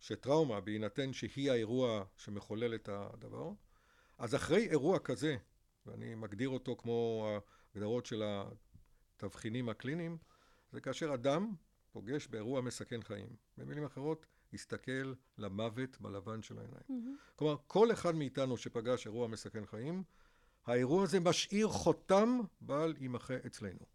שטראומה, 0.00 0.60
בהינתן 0.60 1.12
שהיא 1.12 1.50
האירוע 1.50 2.04
שמחולל 2.16 2.74
את 2.74 2.88
הדבר, 2.88 3.50
אז 4.18 4.34
אחרי 4.34 4.68
אירוע 4.70 4.98
כזה, 4.98 5.36
ואני 5.86 6.14
מגדיר 6.14 6.48
אותו 6.48 6.76
כמו 6.76 7.28
ההגדרות 7.74 8.06
של 8.06 8.22
התבחינים 8.24 9.68
הקליניים, 9.68 10.18
זה 10.72 10.80
כאשר 10.80 11.14
אדם 11.14 11.54
פוגש 11.92 12.26
באירוע 12.26 12.60
מסכן 12.60 13.02
חיים. 13.02 13.28
במילים 13.58 13.84
אחרות, 13.84 14.26
הסתכל 14.52 15.14
למוות 15.38 16.00
בלבן 16.00 16.42
של 16.42 16.58
העיניים. 16.58 16.82
Mm-hmm. 16.88 17.36
כלומר, 17.36 17.56
כל 17.66 17.92
אחד 17.92 18.14
מאיתנו 18.14 18.56
שפגש 18.56 19.06
אירוע 19.06 19.28
מסכן 19.28 19.66
חיים, 19.66 20.02
האירוע 20.66 21.02
הזה 21.02 21.20
משאיר 21.20 21.68
חותם 21.68 22.40
בל 22.60 22.94
יימחה 23.00 23.34
אצלנו. 23.46 23.86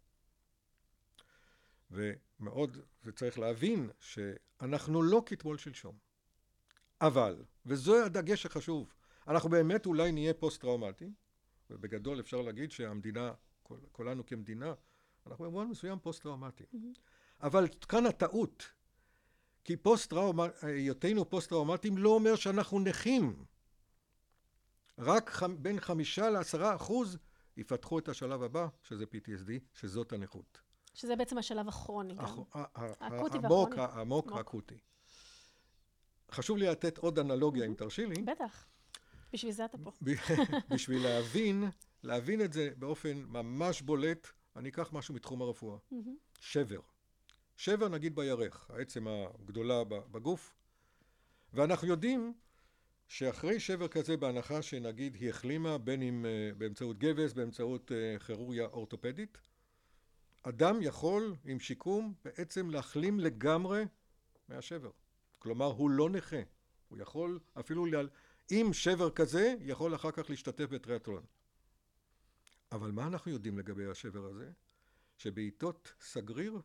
ומאוד, 1.90 2.78
וצריך 3.04 3.38
להבין 3.38 3.90
שאנחנו 4.00 5.02
לא 5.02 5.22
כתמול 5.26 5.58
שלשום. 5.58 5.98
אבל, 7.00 7.44
וזו 7.66 8.04
הדגש 8.04 8.46
החשוב, 8.46 8.94
אנחנו 9.28 9.50
באמת 9.50 9.86
אולי 9.86 10.12
נהיה 10.12 10.34
פוסט-טראומטיים, 10.34 11.14
ובגדול 11.70 12.20
אפשר 12.20 12.42
להגיד 12.42 12.70
שהמדינה, 12.70 13.32
כל, 13.70 13.78
כולנו 13.92 14.26
כמדינה, 14.26 14.74
אנחנו 15.26 15.44
במובן 15.44 15.66
מסוים 15.66 15.98
פוסט-טראומטיים. 15.98 16.68
Mm-hmm. 16.74 17.00
אבל 17.42 17.68
כאן 17.88 18.06
הטעות, 18.06 18.72
כי 19.64 19.76
פוסט-טראומה, 19.76 20.46
היותנו 20.62 21.30
פוסט-טראומטיים 21.30 21.98
לא 21.98 22.08
אומר 22.08 22.36
שאנחנו 22.36 22.80
נכים. 22.80 23.44
רק 24.98 25.30
ח... 25.30 25.42
בין 25.42 25.80
חמישה 25.80 26.30
לעשרה 26.30 26.76
אחוז 26.76 27.18
יפתחו 27.56 27.98
את 27.98 28.08
השלב 28.08 28.42
הבא, 28.42 28.66
שזה 28.82 29.04
PTSD, 29.04 29.50
שזאת 29.72 30.12
הנכות. 30.12 30.60
שזה 30.94 31.16
בעצם 31.16 31.38
השלב 31.38 31.68
הכרוני 31.68 32.14
גם. 32.14 32.24
האקוטי 32.54 33.38
והכרוני. 33.38 33.76
העמוק, 33.76 34.32
האקוטי. 34.32 34.78
חשוב 36.30 36.56
לי 36.56 36.66
לתת 36.66 36.98
עוד 36.98 37.18
אנלוגיה, 37.18 37.66
אם 37.66 37.74
תרשי 37.74 38.06
לי. 38.06 38.22
בטח. 38.22 38.66
בשביל 39.32 39.52
זה 39.52 39.64
אתה 39.64 39.78
פה. 39.78 39.92
בשביל 40.74 41.02
להבין, 41.02 41.64
להבין 42.02 42.40
את 42.40 42.52
זה 42.52 42.70
באופן 42.78 43.22
ממש 43.26 43.82
בולט, 43.82 44.28
אני 44.56 44.68
אקח 44.68 44.92
משהו 44.92 45.14
מתחום 45.14 45.42
הרפואה. 45.42 45.78
שבר. 46.40 46.80
שבר 47.56 47.88
נגיד 47.88 48.16
בירך, 48.16 48.70
העצם 48.70 49.06
הגדולה 49.08 49.84
בגוף, 49.84 50.54
ואנחנו 51.52 51.88
יודעים 51.88 52.34
שאחרי 53.08 53.60
שבר 53.60 53.88
כזה, 53.88 54.16
בהנחה 54.16 54.62
שנגיד 54.62 55.14
היא 55.14 55.30
החלימה, 55.30 55.78
בין 55.78 56.02
אם 56.02 56.24
uh, 56.24 56.54
באמצעות 56.58 56.98
גבס, 56.98 57.32
באמצעות 57.32 57.90
uh, 57.90 58.22
כירורגיה 58.22 58.64
אורתופדית, 58.64 59.38
אדם 60.42 60.78
יכול 60.82 61.34
עם 61.44 61.60
שיקום 61.60 62.14
בעצם 62.24 62.70
להחלים 62.70 63.20
לגמרי 63.20 63.84
מהשבר. 64.48 64.90
כלומר, 65.38 65.66
הוא 65.66 65.90
לא 65.90 66.10
נכה. 66.10 66.40
הוא 66.88 66.98
יכול 66.98 67.38
אפילו. 67.60 67.86
עם 68.50 68.72
שבר 68.72 69.10
כזה, 69.10 69.54
יכול 69.60 69.94
אחר 69.94 70.10
כך 70.10 70.30
להשתתף 70.30 70.64
בטריאטלון. 70.64 71.22
אבל 72.72 72.90
מה 72.90 73.06
אנחנו 73.06 73.30
יודעים 73.30 73.58
לגבי 73.58 73.86
השבר 73.86 74.24
הזה? 74.24 74.50
שבעיתות 75.16 75.92
סגריר, 76.00 76.60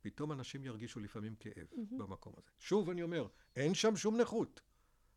פתאום 0.00 0.32
אנשים 0.32 0.64
ירגישו 0.64 1.00
לפעמים 1.00 1.34
כאב 1.34 1.66
mm-hmm. 1.72 1.98
במקום 1.98 2.32
הזה. 2.36 2.50
שוב 2.58 2.90
אני 2.90 3.02
אומר, 3.02 3.28
אין 3.56 3.74
שם 3.74 3.96
שום 3.96 4.20
נכות. 4.20 4.60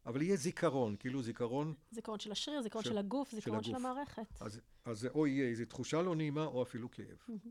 אבל 0.05 0.21
יהיה 0.21 0.35
זיכרון, 0.35 0.95
כאילו 0.99 1.21
זיכרון... 1.21 1.73
זיכרון 1.91 2.19
של 2.19 2.31
השריר, 2.31 2.61
זיכרון 2.61 2.83
של, 2.83 2.89
של 2.89 2.97
הגוף, 2.97 3.31
זיכרון 3.31 3.63
של, 3.63 3.69
של 3.69 3.75
המערכת. 3.75 4.41
אז, 4.41 4.61
אז 4.85 4.99
זה 4.99 5.09
או 5.09 5.27
יהיה 5.27 5.49
איזו 5.49 5.65
תחושה 5.65 6.01
לא 6.01 6.15
נעימה 6.15 6.45
או 6.45 6.63
אפילו 6.63 6.91
כאב. 6.91 7.17
Mm-hmm. 7.29 7.49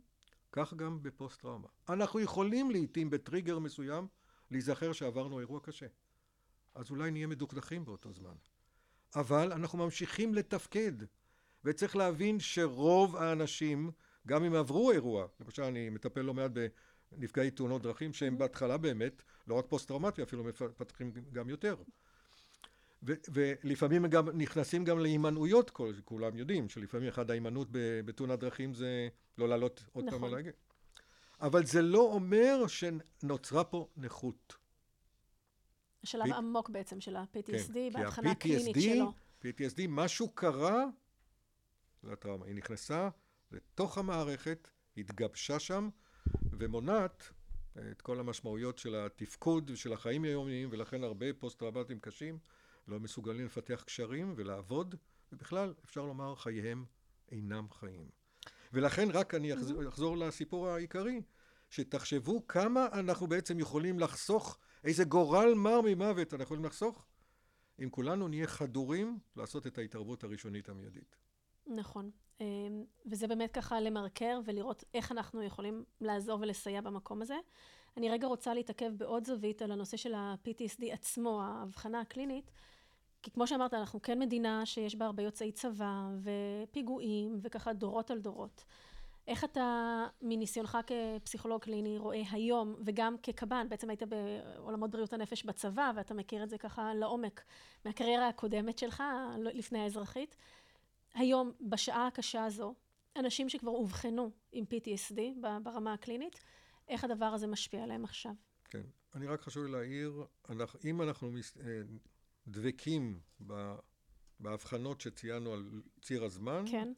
כך 0.53 0.75
גם 0.75 1.03
בפוסט-טראומה. 1.03 1.69
אנחנו 1.89 2.21
יכולים 2.21 2.71
לעיתים 2.71 3.11
בטריגר 3.11 3.59
מסוים 3.59 4.07
להיזכר 4.51 4.93
שעברנו 4.93 5.41
אירוע 5.41 5.61
קשה. 5.61 5.87
אז 6.75 6.91
אולי 6.91 7.11
נהיה 7.11 7.27
מדוכדכים 7.27 7.85
באותו 7.85 8.13
זמן. 8.13 8.35
אבל 9.17 9.53
אנחנו 9.53 9.79
ממשיכים 9.79 10.35
לתפקד, 10.35 10.93
וצריך 11.65 11.97
להבין 11.97 12.41
שרוב 12.41 13.17
האנשים, 13.17 13.91
גם 14.27 14.45
אם 14.45 14.55
עברו 14.55 14.93
אירוע, 14.93 15.27
למשל 15.41 15.63
אני 15.63 15.91
מטפל 15.91 16.21
לא 16.21 16.35
מעט 16.35 16.51
בנפגעי 17.13 17.51
תאונות 17.51 17.83
דרכים, 17.83 18.13
שהם 18.13 18.39
בהתחלה 18.39 18.77
באמת, 18.77 19.23
לא 19.47 19.55
רק 19.55 19.65
פוסט-טראומטי, 19.69 20.23
אפילו 20.23 20.45
מפתחים 20.45 21.13
גם 21.33 21.51
יותר. 21.51 21.77
ו- 23.03 23.13
ולפעמים 23.33 24.05
הם 24.05 24.11
גם 24.11 24.29
נכנסים 24.29 24.85
גם 24.85 24.99
להימנעויות, 24.99 25.71
כל, 25.71 25.93
כולם 26.05 26.37
יודעים 26.37 26.69
שלפעמים 26.69 27.09
אחד 27.09 27.31
ההימנעות 27.31 27.69
בתאונת 28.05 28.39
דרכים 28.39 28.75
זה 28.75 29.09
לא 29.39 29.49
לעלות 29.49 29.85
עוד 29.93 30.05
נכון. 30.05 30.19
פעם 30.19 30.29
על 30.29 30.35
ההגה. 30.35 30.51
אבל 31.41 31.67
זה 31.67 31.83
לא 31.83 32.01
אומר 32.01 32.67
שנוצרה 32.67 33.65
פה 33.65 33.89
נכות. 33.97 34.57
השלב. 36.09 36.33
העמוק 36.33 36.71
בעצם 36.71 37.01
של 37.01 37.17
ה-PTSD, 37.17 37.75
כן, 37.75 37.93
בהבחנה 37.93 38.31
הקלינית 38.31 38.77
שלו. 38.81 39.13
PTSD, 39.43 39.81
משהו 39.89 40.29
קרה 40.29 40.85
לטראומה. 42.05 42.47
היא 42.47 42.55
נכנסה 42.55 43.09
לתוך 43.53 43.99
המערכת, 43.99 44.69
התגבשה 44.97 45.59
שם, 45.59 45.89
ומונעת 46.51 47.29
את 47.91 48.03
כל 48.03 48.21
המשמעויות 48.21 48.79
של 48.79 48.95
התפקוד 48.95 49.71
ושל 49.71 49.93
החיים 49.93 50.25
היומיים, 50.25 50.69
ולכן 50.73 51.05
הרבה 51.05 51.27
פוסט-טראומטיים 51.39 52.01
קשים 52.01 52.39
לא 52.89 53.01
מסוגלים 53.01 53.47
לפתח 53.47 53.83
קשרים 53.87 54.35
ולעבוד, 54.37 54.95
ובכלל, 55.33 55.75
אפשר 55.85 56.07
לומר, 56.07 56.35
חייהם 56.35 56.85
אינם 57.31 57.67
חיים. 57.71 58.09
ולכן 58.73 59.09
רק 59.11 59.35
אני 59.35 59.55
אחזור, 59.55 59.83
mm-hmm. 59.83 59.89
אחזור 59.89 60.17
לסיפור 60.17 60.69
העיקרי, 60.69 61.23
שתחשבו 61.71 62.47
כמה 62.47 62.87
אנחנו 62.93 63.27
בעצם 63.27 63.59
יכולים 63.59 63.99
לחסוך, 63.99 64.59
איזה 64.89 65.05
גורל 65.05 65.55
מר 65.55 65.81
ממוות 65.85 66.33
אנחנו 66.35 66.43
יכולים 66.43 66.65
לחסוך, 66.65 67.07
אם 67.83 67.89
כולנו 67.91 68.29
נהיה 68.29 68.47
חדורים 68.47 69.19
לעשות 69.37 69.67
את 69.67 69.79
ההתערבות 69.79 70.25
הראשונית 70.25 70.69
המיידית. 70.69 71.17
נכון. 71.67 72.11
אמ, 72.41 72.85
וזה 73.07 73.27
באמת 73.27 73.53
ככה 73.53 73.81
למרקר 73.81 74.41
ולראות 74.45 74.85
איך 74.95 75.13
אנחנו 75.13 75.43
יכולים 75.43 75.85
לעזור 76.01 76.39
ולסייע 76.41 76.81
במקום 76.81 77.23
הזה. 77.23 77.37
אני 77.97 78.11
רגע 78.11 78.27
רוצה 78.27 78.55
להתעכב 78.55 78.93
בעוד 78.97 79.25
זווית 79.25 79.63
על 79.63 79.73
הנושא 79.73 79.97
של 79.97 80.15
ה-PTSD 80.15 80.85
עצמו, 80.93 81.43
ההבחנה 81.43 82.01
הקלינית. 82.01 82.51
כי 83.23 83.31
כמו 83.31 83.47
שאמרת, 83.47 83.75
אנחנו 83.75 84.03
כן 84.03 84.19
מדינה 84.19 84.67
שיש 84.67 84.97
בה 84.97 85.07
הרבה 85.07 85.23
יוצאי 85.23 85.53
צבא 85.53 86.09
ופיגועים 86.23 87.39
וככה 87.43 87.73
דורות 87.73 88.11
על 88.11 88.19
דורות. 88.19 88.65
איך 89.29 89.45
אתה, 89.45 90.07
מניסיונך 90.23 90.79
כפסיכולוג 91.21 91.63
קליני, 91.63 91.99
רואה 91.99 92.23
היום, 92.31 92.75
וגם 92.85 93.17
כקב"ן, 93.23 93.67
בעצם 93.69 93.91
היית 93.91 94.03
בעולמות 94.03 94.91
בריאות 94.91 95.13
הנפש 95.13 95.45
בצבא, 95.45 95.93
ואתה 95.97 96.15
מכיר 96.15 96.43
את 96.43 96.51
זה 96.51 96.59
ככה 96.59 96.95
לעומק 96.95 97.45
מהקריירה 97.85 98.29
הקודמת 98.29 98.79
שלך, 98.79 99.03
לפני 99.39 99.79
האזרחית. 99.79 100.37
היום, 101.15 101.53
בשעה 101.61 102.07
הקשה 102.07 102.45
הזו, 102.45 102.75
אנשים 103.17 103.49
שכבר 103.49 103.71
אובחנו 103.71 104.31
עם 104.53 104.65
PTSD 104.65 105.21
ברמה 105.63 105.93
הקלינית, 105.93 106.41
איך 106.89 107.05
הדבר 107.05 107.27
הזה 107.27 107.47
משפיע 107.47 107.83
עליהם 107.83 108.05
עכשיו? 108.05 108.33
כן, 108.65 108.87
אני 109.15 109.27
רק 109.27 109.41
חשוב 109.41 109.65
לי 109.65 109.73
להעיר, 109.73 110.25
אם 110.85 111.03
אנחנו 111.03 111.31
אה, 111.61 111.81
דבקים 112.47 113.21
בהבחנות 114.41 115.01
שציינו 115.01 115.53
על 115.53 115.83
ציר 116.03 116.25
הזמן, 116.25 116.65
כן. 116.71 116.93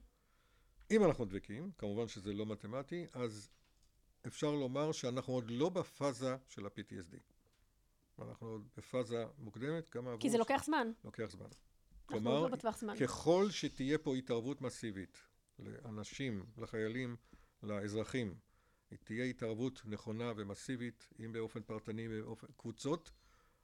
אם 0.90 1.04
אנחנו 1.04 1.24
דבקים, 1.24 1.70
כמובן 1.78 2.08
שזה 2.08 2.32
לא 2.32 2.46
מתמטי, 2.46 3.06
אז 3.12 3.50
אפשר 4.26 4.50
לומר 4.50 4.92
שאנחנו 4.92 5.32
עוד 5.34 5.50
לא 5.50 5.68
בפאזה 5.68 6.36
של 6.48 6.66
ה-PTSD. 6.66 7.16
אנחנו 8.22 8.46
עוד 8.46 8.68
בפאזה 8.76 9.24
מוקדמת, 9.38 9.88
כמה 9.88 10.10
עברו... 10.10 10.20
כי 10.20 10.30
זה 10.30 10.38
לוקח 10.38 10.62
זמן. 10.64 10.92
לוקח 11.04 11.30
זמן. 11.30 11.46
כלומר, 12.06 12.46
לא. 12.82 12.96
ככל 13.00 13.50
שתהיה 13.50 13.98
פה 13.98 14.16
התערבות 14.16 14.60
מסיבית 14.60 15.18
לאנשים, 15.58 16.46
לחיילים, 16.58 17.16
לאזרחים, 17.62 18.34
תהיה 19.04 19.24
התערבות 19.24 19.82
נכונה 19.84 20.32
ומסיבית, 20.36 21.08
אם 21.24 21.32
באופן 21.32 21.62
פרטני, 21.62 22.08
באופן 22.08 22.46
קבוצות, 22.56 23.12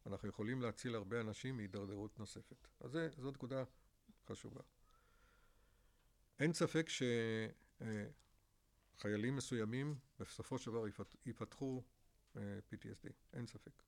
אנחנו 0.06 0.28
יכולים 0.28 0.62
להציל 0.62 0.94
הרבה 0.94 1.20
אנשים 1.20 1.56
מהידרדרות 1.56 2.18
נוספת. 2.18 2.68
אז 2.80 2.90
זה, 2.90 3.08
זו 3.18 3.30
נקודה 3.30 3.64
חשובה. 4.26 4.60
אין 6.40 6.52
ספק 6.52 6.86
שחיילים 8.96 9.36
מסוימים 9.36 9.98
בסופו 10.18 10.58
של 10.58 10.70
דבר 10.70 10.84
יפתחו 11.26 11.82
אה, 12.36 12.58
PTSD, 12.70 13.08
אין 13.32 13.46
ספק. 13.46 13.82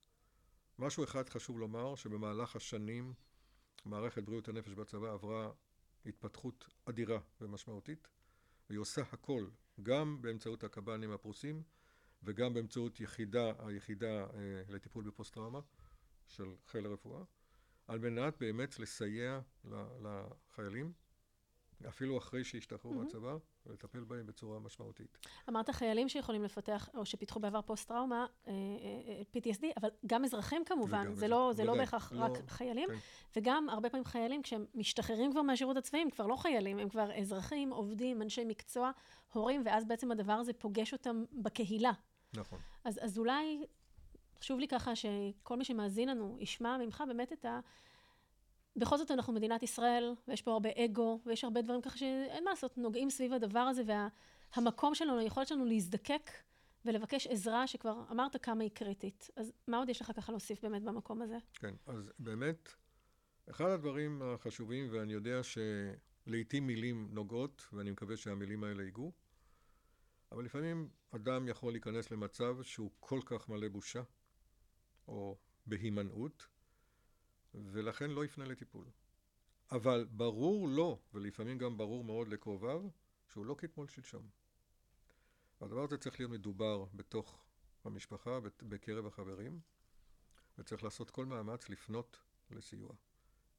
משהו 0.79 1.05
אחד 1.05 1.29
חשוב 1.29 1.59
לומר, 1.59 1.95
שבמהלך 1.95 2.57
השנים 2.57 3.15
מערכת 3.85 4.23
בריאות 4.23 4.49
הנפש 4.49 4.73
בצבא 4.73 5.13
עברה 5.13 5.53
התפתחות 6.07 6.69
אדירה 6.85 7.19
ומשמעותית, 7.41 8.09
והיא 8.69 8.79
עושה 8.79 9.03
הכל, 9.13 9.49
גם 9.83 10.23
באמצעות 10.23 10.65
הקב"נים 10.65 11.13
הפרוסים 11.13 11.63
וגם 12.23 12.55
באמצעות 12.55 13.01
יחידה, 13.01 13.53
היחידה 13.59 14.25
אה, 14.25 14.63
לטיפול 14.69 15.05
בפוסט-טראומה 15.05 15.61
של 16.27 16.55
חיל 16.67 16.87
הרפואה, 16.87 17.23
על 17.87 17.99
מנת 17.99 18.39
באמת 18.39 18.79
לסייע 18.79 19.41
לחיילים 20.03 20.93
אפילו 21.89 22.19
אחרי 22.19 22.45
שהשתחררו. 22.45 22.95
מהצבא, 22.95 23.37
ולטפל 23.67 24.05
בהם 24.05 24.27
בצורה 24.27 24.59
משמעותית. 24.59 25.19
אמרת 25.49 25.71
חיילים 25.71 26.09
שיכולים 26.09 26.43
לפתח, 26.43 26.89
או 26.95 27.07
שפיתחו 27.07 27.41
בעבר 27.41 27.63
פוסט-טראומה, 27.63 28.27
אה, 28.47 28.53
אה, 28.53 29.23
PTSD, 29.35 29.65
אבל 29.77 29.89
גם 30.07 30.25
אזרחים 30.25 30.65
כמובן, 30.65 31.15
זה, 31.15 31.29
לא, 31.29 31.53
זה 31.55 31.65
לא 31.65 31.77
בהכרח 31.77 32.13
לא, 32.13 32.25
רק 32.25 32.33
חיילים, 32.49 32.89
כן. 32.89 32.97
וגם 33.37 33.69
הרבה 33.69 33.91
פעמים 33.91 34.05
חיילים, 34.05 34.43
כשהם 34.43 34.65
משתחררים 34.75 35.31
כבר 35.33 35.43
מהשירות 35.43 35.77
הצבאי, 35.77 36.01
הם 36.01 36.11
כבר 36.11 36.27
לא 36.27 36.37
חיילים, 36.37 36.79
הם 36.79 36.89
כבר 36.89 37.19
אזרחים, 37.19 37.71
עובדים, 37.71 38.23
אנשי 38.23 38.45
מקצוע, 38.45 38.91
הורים, 39.33 39.63
ואז 39.65 39.85
בעצם 39.85 40.11
הדבר 40.11 40.33
הזה 40.33 40.53
פוגש 40.53 40.93
אותם 40.93 41.25
בקהילה. 41.33 41.93
נכון. 42.35 42.59
אז, 42.85 42.99
אז 43.03 43.19
אולי, 43.19 43.65
חשוב 44.39 44.61
לי 44.61 44.69
ככה 44.69 44.97
שכל 44.97 45.57
מי 45.57 45.65
שמאזין 45.65 46.09
לנו 46.09 46.37
ישמע 46.41 46.77
ממך 46.79 47.05
באמת 47.09 47.33
את 47.33 47.45
ה... 47.45 47.61
בכל 48.79 48.97
זאת 48.97 49.11
אנחנו 49.11 49.33
מדינת 49.33 49.63
ישראל, 49.63 50.15
ויש 50.29 50.43
פה 50.43 50.53
הרבה 50.53 50.69
אגו, 50.77 51.21
ויש 51.27 51.45
הרבה 51.45 51.63
דברים 51.63 51.83
ככה 51.83 51.99
שאין 51.99 52.45
מה 52.45 52.51
לעשות, 52.51 52.79
נוגעים 52.79 53.11
סביב 53.11 53.33
הדבר 53.33 53.59
הזה, 53.59 53.83
והמקום 54.57 54.89
וה, 54.89 54.95
שלנו, 54.95 55.19
היכולת 55.19 55.49
שלנו 55.49 55.65
להזדקק 55.65 56.31
ולבקש 56.85 57.27
עזרה, 57.27 57.67
שכבר 57.67 58.05
אמרת 58.11 58.45
כמה 58.45 58.63
היא 58.63 58.71
קריטית. 58.71 59.31
אז 59.37 59.53
מה 59.67 59.79
עוד 59.79 59.89
יש 59.89 60.01
לך 60.01 60.13
ככה 60.17 60.33
להוסיף 60.33 60.63
באמת 60.63 60.83
במקום 60.83 61.23
הזה? 61.23 61.39
כן, 61.55 61.75
אז 61.87 62.13
באמת, 62.19 62.69
אחד 63.51 63.71
הדברים 63.71 64.23
החשובים, 64.23 64.89
ואני 64.93 65.13
יודע 65.13 65.41
שלעיתים 65.43 66.67
מילים 66.67 67.09
נוגעות, 67.11 67.69
ואני 67.73 67.91
מקווה 67.91 68.17
שהמילים 68.17 68.65
האלה 68.65 68.83
ייגעו, 68.83 69.13
אבל 70.33 70.45
לפעמים 70.45 70.89
אדם 71.11 71.49
יכול 71.49 71.73
להיכנס 71.73 72.11
למצב 72.11 72.63
שהוא 72.63 72.91
כל 73.01 73.21
כך 73.25 73.49
מלא 73.49 73.69
בושה, 73.69 74.03
או 75.09 75.37
בהימנעות, 75.67 76.47
ולכן 77.67 78.11
לא 78.11 78.25
יפנה 78.25 78.45
לטיפול. 78.45 78.87
אבל 79.73 80.07
ברור 80.11 80.69
לו, 80.69 81.03
ולפעמים 81.15 81.59
גם 81.59 81.77
ברור 81.79 82.05
מאוד 82.05 82.29
לקרוביו, 82.29 82.89
שהוא 83.33 83.47
לא 83.47 83.55
כתמול 83.59 83.89
שלשום. 83.89 84.29
והדבר 85.61 85.85
הזה 85.85 85.99
צריך 85.99 86.21
להיות 86.21 86.33
מדובר 86.33 86.85
בתוך 86.95 87.45
המשפחה, 87.85 88.39
בקרב 88.63 89.07
החברים, 89.07 89.61
וצריך 90.59 90.85
לעשות 90.85 91.11
כל 91.11 91.27
מאמץ 91.27 91.69
לפנות 91.69 92.19
לסיוע. 92.51 92.95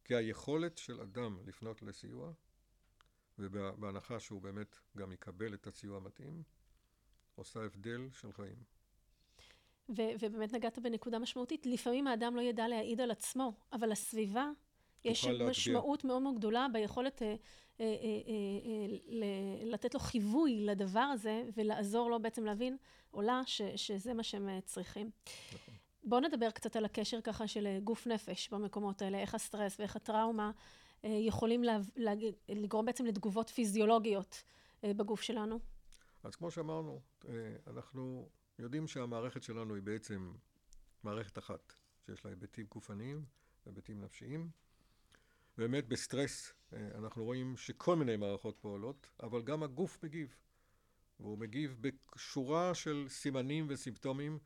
כי 0.03 0.15
היכולת 0.15 0.77
של 0.77 1.01
אדם 1.01 1.39
לפנות 1.45 1.81
לסיוע, 1.81 2.33
ובהנחה 3.39 4.19
שהוא 4.19 4.41
באמת 4.41 4.79
גם 4.97 5.11
יקבל 5.11 5.53
את 5.53 5.67
הסיוע 5.67 5.97
המתאים, 5.97 6.43
עושה 7.35 7.63
הבדל 7.63 8.09
של 8.13 8.31
חיים. 8.31 8.63
ו- 9.97 10.11
ובאמת 10.19 10.53
נגעת 10.53 10.79
בנקודה 10.79 11.19
משמעותית, 11.19 11.65
לפעמים 11.65 12.07
האדם 12.07 12.35
לא 12.35 12.41
ידע 12.41 12.67
להעיד 12.67 13.01
על 13.01 13.11
עצמו, 13.11 13.53
אבל 13.73 13.91
לסביבה 13.91 14.49
יש 15.05 15.25
משמעות 15.49 16.03
מאוד 16.03 16.21
מאוד 16.21 16.35
גדולה 16.35 16.67
ביכולת 16.73 17.21
אה, 17.21 17.27
אה, 17.27 17.35
אה, 17.79 17.85
אה, 17.85 17.91
אה, 19.23 19.65
לתת 19.65 19.93
לו 19.93 19.99
חיווי 19.99 20.65
לדבר 20.65 20.99
הזה, 20.99 21.43
ולעזור 21.57 22.09
לו 22.09 22.21
בעצם 22.21 22.45
להבין, 22.45 22.77
או 23.13 23.21
לה, 23.21 23.41
ש- 23.45 23.61
שזה 23.75 24.13
מה 24.13 24.23
שהם 24.23 24.49
אה, 24.49 24.59
צריכים. 24.61 25.09
נכון. 25.53 25.73
בואו 26.03 26.21
נדבר 26.21 26.51
קצת 26.51 26.75
על 26.75 26.85
הקשר 26.85 27.21
ככה 27.21 27.47
של 27.47 27.67
אה, 27.67 27.79
גוף 27.79 28.07
נפש 28.07 28.49
במקומות 28.49 29.01
האלה, 29.01 29.19
איך 29.19 29.35
הסטרס 29.35 29.79
ואיך 29.79 29.95
הטראומה 29.95 30.51
יכולים 31.03 31.63
לה, 31.63 31.77
לה, 31.95 32.11
לגרום 32.49 32.85
בעצם 32.85 33.05
לתגובות 33.05 33.49
פיזיולוגיות 33.49 34.43
בגוף 34.83 35.21
שלנו. 35.21 35.59
אז 36.23 36.35
כמו 36.35 36.51
שאמרנו, 36.51 36.99
אנחנו 37.67 38.29
יודעים 38.59 38.87
שהמערכת 38.87 39.43
שלנו 39.43 39.75
היא 39.75 39.83
בעצם 39.83 40.33
מערכת 41.03 41.37
אחת, 41.37 41.73
שיש 42.05 42.25
לה 42.25 42.31
היבטים 42.31 42.65
גופניים 42.69 43.25
והיבטים 43.65 44.01
נפשיים. 44.01 44.49
באמת 45.57 45.87
בסטרס 45.87 46.53
אה, 46.73 46.87
אנחנו 46.95 47.23
רואים 47.23 47.57
שכל 47.57 47.95
מיני 47.95 48.17
מערכות 48.17 48.57
פועלות, 48.61 49.09
אבל 49.23 49.41
גם 49.41 49.63
הגוף 49.63 50.03
מגיב. 50.03 50.35
והוא 51.19 51.37
מגיב 51.37 51.77
בשורה 51.81 52.75
של 52.75 53.05
סימנים 53.09 53.65
וסימפטומים 53.69 54.39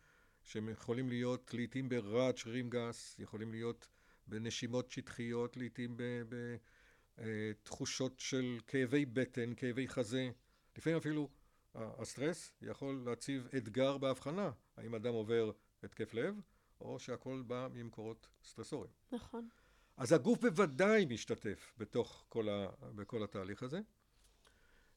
שהם 0.44 0.70
יכולים 0.70 1.10
להיות 1.10 1.54
לעיתים 1.54 1.90
ברעד 1.90 2.38
שרירים 2.38 2.70
גס, 2.70 3.16
יכולים 3.20 3.52
להיות 3.52 3.88
בנשימות 4.28 4.92
שטחיות, 4.92 5.58
לעיתים 5.58 5.98
בתחושות 7.18 8.12
אה, 8.12 8.18
של 8.18 8.58
כאבי 8.68 9.06
בטן, 9.06 9.54
כאבי 9.56 9.88
חזה, 9.88 10.30
לפעמים 10.78 10.98
אפילו 10.98 11.30
הסטרס 11.76 12.52
יכול 12.62 13.04
להציב 13.06 13.48
אתגר 13.58 13.98
בהבחנה, 13.98 14.52
האם 14.78 14.96
אדם 14.96 15.14
עובר 15.14 15.52
התקף 15.84 16.14
לב, 16.14 16.36
או 16.82 17.00
שהכל 17.00 17.44
בא 17.48 17.68
ממקורות 17.74 18.28
סטרסוריים. 18.44 18.94
נכון. 19.12 19.50
אז 19.98 20.12
הגוף 20.12 20.40
בוודאי 20.40 21.06
משתתף 21.06 21.74
בתוך 21.78 22.26
כל, 22.30 22.50
ה, 22.50 22.68
בכל 22.96 23.24
התהליך 23.24 23.64
הזה, 23.64 23.82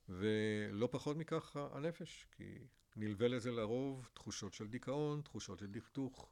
ולא 0.08 0.88
פחות 0.90 1.16
מכך 1.16 1.56
הנפש, 1.72 2.26
כי 2.32 2.66
נלווה 2.96 3.28
לזה 3.28 3.50
לרוב 3.50 4.08
תחושות 4.14 4.54
של 4.54 4.68
דיכאון, 4.68 5.22
תחושות 5.22 5.58
של 5.58 5.66
דכדוך. 5.66 6.30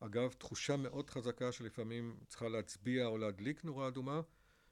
אגב, 0.00 0.32
תחושה 0.32 0.76
מאוד 0.76 1.10
חזקה 1.10 1.52
שלפעמים 1.52 2.16
צריכה 2.28 2.48
להצביע 2.48 3.06
או 3.06 3.18
להדליק 3.18 3.64
נורה 3.64 3.88
אדומה, 3.88 4.20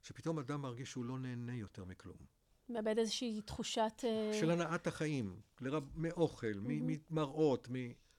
שפתאום 0.02 0.38
אדם 0.38 0.62
מרגיש 0.62 0.90
שהוא 0.90 1.04
לא 1.04 1.18
נהנה 1.18 1.54
יותר 1.54 1.84
מכלום. 1.84 2.41
מאבד 2.72 2.98
איזושהי 2.98 3.40
תחושת... 3.42 4.04
אה, 4.04 4.30
של 4.40 4.50
הנעת 4.50 4.86
החיים, 4.86 5.40
לרב, 5.60 5.90
מאוכל, 5.94 6.46
mm-hmm. 6.46 7.10
ממראות, 7.10 7.68
מ... 7.70 7.74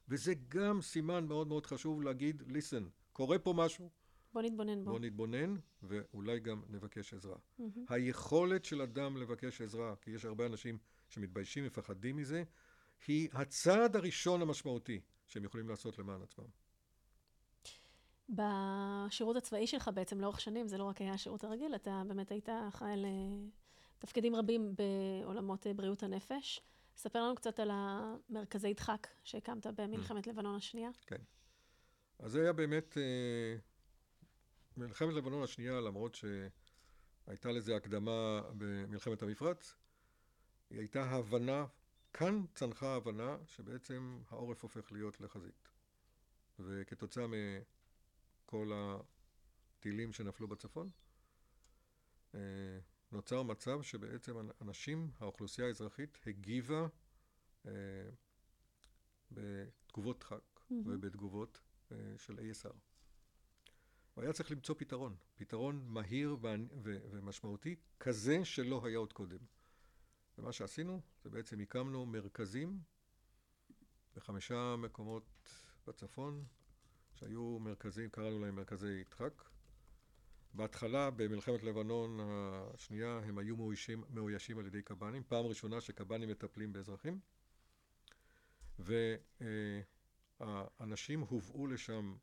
וזה 0.10 0.34
גם 0.48 0.82
סימן 0.82 1.26
מאוד 1.28 1.48
מאוד 1.48 1.66
חשוב 1.66 2.02
להגיד, 2.02 2.42
listen, 2.42 2.84
קורה 3.14 3.40
פה 3.40 3.54
משהו. 3.54 3.90
בוא 4.34 4.42
נתבונן 4.42 4.84
בו. 4.86 4.92
בוא 4.92 5.00
נתבונן, 5.00 5.56
ואולי 5.84 6.40
גם 6.40 6.62
נבקש 6.70 7.14
עזרה. 7.14 7.36
Mm-hmm. 7.36 7.64
היכולת 7.90 8.66
של 8.66 8.82
אדם 8.82 9.18
לבקש 9.18 9.62
עזרה, 9.62 9.96
כי 10.02 10.12
יש 10.12 10.26
הרבה 10.26 10.46
אנשים 10.46 10.78
שמתביישים, 11.10 11.66
מפחדים 11.66 12.16
מזה, 12.16 12.44
היא 13.08 13.30
הצעד 13.34 13.96
הראשון 13.96 14.42
המשמעותי 14.42 15.02
שהם 15.28 15.44
יכולים 15.44 15.70
לעשות 15.70 16.00
למען 16.00 16.22
עצמם. 16.22 16.46
בשירות 18.30 19.36
הצבאי 19.36 19.68
שלך 19.68 19.90
בעצם 19.94 20.22
לאורך 20.22 20.42
שנים, 20.42 20.68
זה 20.68 20.78
לא 20.78 20.84
רק 20.84 21.02
היה 21.02 21.14
השירות 21.14 21.44
הרגיל, 21.44 21.76
אתה 21.76 22.02
באמת 22.08 22.32
היית 22.32 22.50
אחראי 22.68 22.96
תפקידים 24.06 24.36
רבים 24.36 24.76
בעולמות 24.76 25.68
אה, 25.68 25.74
בריאות 25.74 26.04
הנפש. 26.04 26.62
ספר 26.96 27.24
לנו 27.24 27.36
קצת 27.36 27.60
על 27.60 27.70
המרכזי 27.74 28.74
דחק 28.74 29.08
שהקמת 29.24 29.66
במלחמת 29.66 30.28
לבנון 30.28 30.56
השנייה. 30.56 30.90
כן. 31.08 31.22
אז 32.20 32.32
זה 32.32 32.42
היה 32.42 32.54
באמת 32.54 32.98
אה, 32.98 33.56
מלחמת 34.78 35.14
לבנון 35.14 35.44
השנייה, 35.44 35.82
למרות 35.82 36.16
שהייתה 36.16 37.52
לזה 37.52 37.76
הקדמה 37.76 38.42
במלחמת 38.58 39.22
המפרץ, 39.22 39.76
היא 40.70 40.80
הייתה 40.80 41.04
הבנה, 41.04 41.66
כאן 42.14 42.44
צנחה 42.56 42.88
ההבנה 42.88 43.38
שבעצם 43.46 44.22
העורף 44.30 44.64
הופך 44.64 44.92
להיות 44.92 45.22
לחזית. 45.22 45.70
וכתוצאה 46.60 47.26
מכל 47.28 48.72
הטילים 48.74 50.14
שנפלו 50.14 50.48
בצפון, 50.48 50.90
אה, 52.36 52.40
נוצר 53.14 53.44
מצב 53.44 53.82
שבעצם 53.82 54.36
אנשים, 54.62 55.12
האוכלוסייה 55.20 55.68
האזרחית, 55.68 56.18
הגיבה 56.26 56.88
אה, 57.66 57.72
בתגובות 59.32 60.20
דחק 60.20 60.42
mm-hmm. 60.56 60.74
ובתגובות 60.86 61.62
אה, 61.92 61.98
של 62.18 62.40
ASR. 62.40 62.76
והיה 64.18 64.34
צריך 64.34 64.52
למצוא 64.52 64.76
פתרון, 64.78 65.16
פתרון 65.36 65.86
מהיר 65.88 66.38
ומשמעותי, 66.84 67.76
כזה 68.00 68.46
שלא 68.46 68.86
היה 68.86 68.98
עוד 68.98 69.14
קודם. 69.14 69.40
ומה 70.38 70.52
שעשינו, 70.52 71.02
זה 71.24 71.30
בעצם 71.30 71.60
הקמנו 71.60 72.06
מרכזים 72.06 72.80
בחמישה 74.16 74.76
מקומות 74.76 75.50
בצפון, 75.88 76.46
שהיו 77.16 77.60
מרכזים, 77.60 78.10
קראנו 78.10 78.40
להם 78.40 78.56
מרכזי 78.56 78.94
יצחק. 79.02 79.53
בהתחלה, 80.54 81.10
במלחמת 81.10 81.64
לבנון 81.64 82.20
השנייה, 82.22 83.20
הם 83.26 83.38
היו 83.38 83.58
מאוישים, 83.58 84.04
מאוישים 84.10 84.60
על 84.60 84.66
ידי 84.66 84.82
קב"נים, 84.82 85.24
פעם 85.28 85.46
ראשונה 85.46 85.82
שקב"נים 85.82 86.30
מטפלים 86.30 86.74
באזרחים. 86.74 87.20
והאנשים 90.40 91.20
הובאו 91.20 91.68
לשם, 91.68 92.16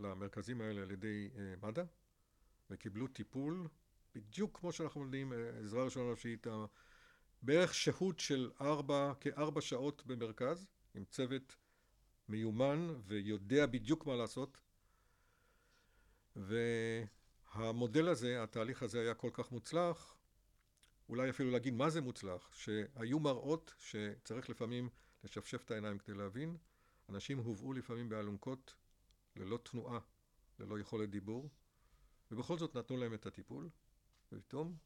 למרכזים 0.00 0.60
האלה, 0.60 0.82
על 0.82 0.90
ידי 0.90 1.30
אה, 1.36 1.54
מד"א, 1.62 1.82
וקיבלו 2.70 3.06
טיפול, 3.06 3.68
בדיוק 4.14 4.58
כמו 4.58 4.72
שאנחנו 4.72 5.04
יודעים, 5.04 5.32
אה, 5.32 5.50
עזרה 5.64 5.84
ראשונה 5.84 6.12
נפשית, 6.12 6.46
בערך 7.42 7.74
שהות 7.74 8.20
של 8.20 8.50
ארבע, 8.60 9.12
כארבע 9.20 9.60
שעות 9.60 10.06
במרכז, 10.06 10.66
עם 10.94 11.04
צוות 11.04 11.56
מיומן 12.28 12.94
ויודע 13.06 13.66
בדיוק 13.66 14.06
מה 14.06 14.16
לעשות. 14.16 14.60
והמודל 17.56 18.08
הזה, 18.08 18.42
התהליך 18.42 18.82
הזה 18.82 19.00
היה 19.00 19.14
כל 19.14 19.30
כך 19.32 19.52
מוצלח, 19.52 20.16
אולי 21.08 21.30
אפילו 21.30 21.50
להגיד 21.50 21.74
מה 21.74 21.90
זה 21.90 22.00
מוצלח, 22.00 22.54
שהיו 22.54 23.20
מראות 23.20 23.74
שצריך 23.78 24.50
לפעמים 24.50 24.88
לשפשף 25.24 25.62
את 25.64 25.70
העיניים 25.70 25.98
כדי 25.98 26.14
להבין. 26.14 26.56
אנשים 27.08 27.38
הובאו 27.38 27.72
לפעמים 27.72 28.08
באלונקות 28.08 28.74
ללא 29.36 29.58
תנועה, 29.62 29.98
ללא 30.58 30.78
יכולת 30.78 31.10
דיבור, 31.10 31.50
ובכל 32.30 32.58
זאת 32.58 32.76
נתנו 32.76 32.96
להם 32.96 33.14
את 33.14 33.26
הטיפול, 33.26 33.70
ופתאום, 34.32 34.76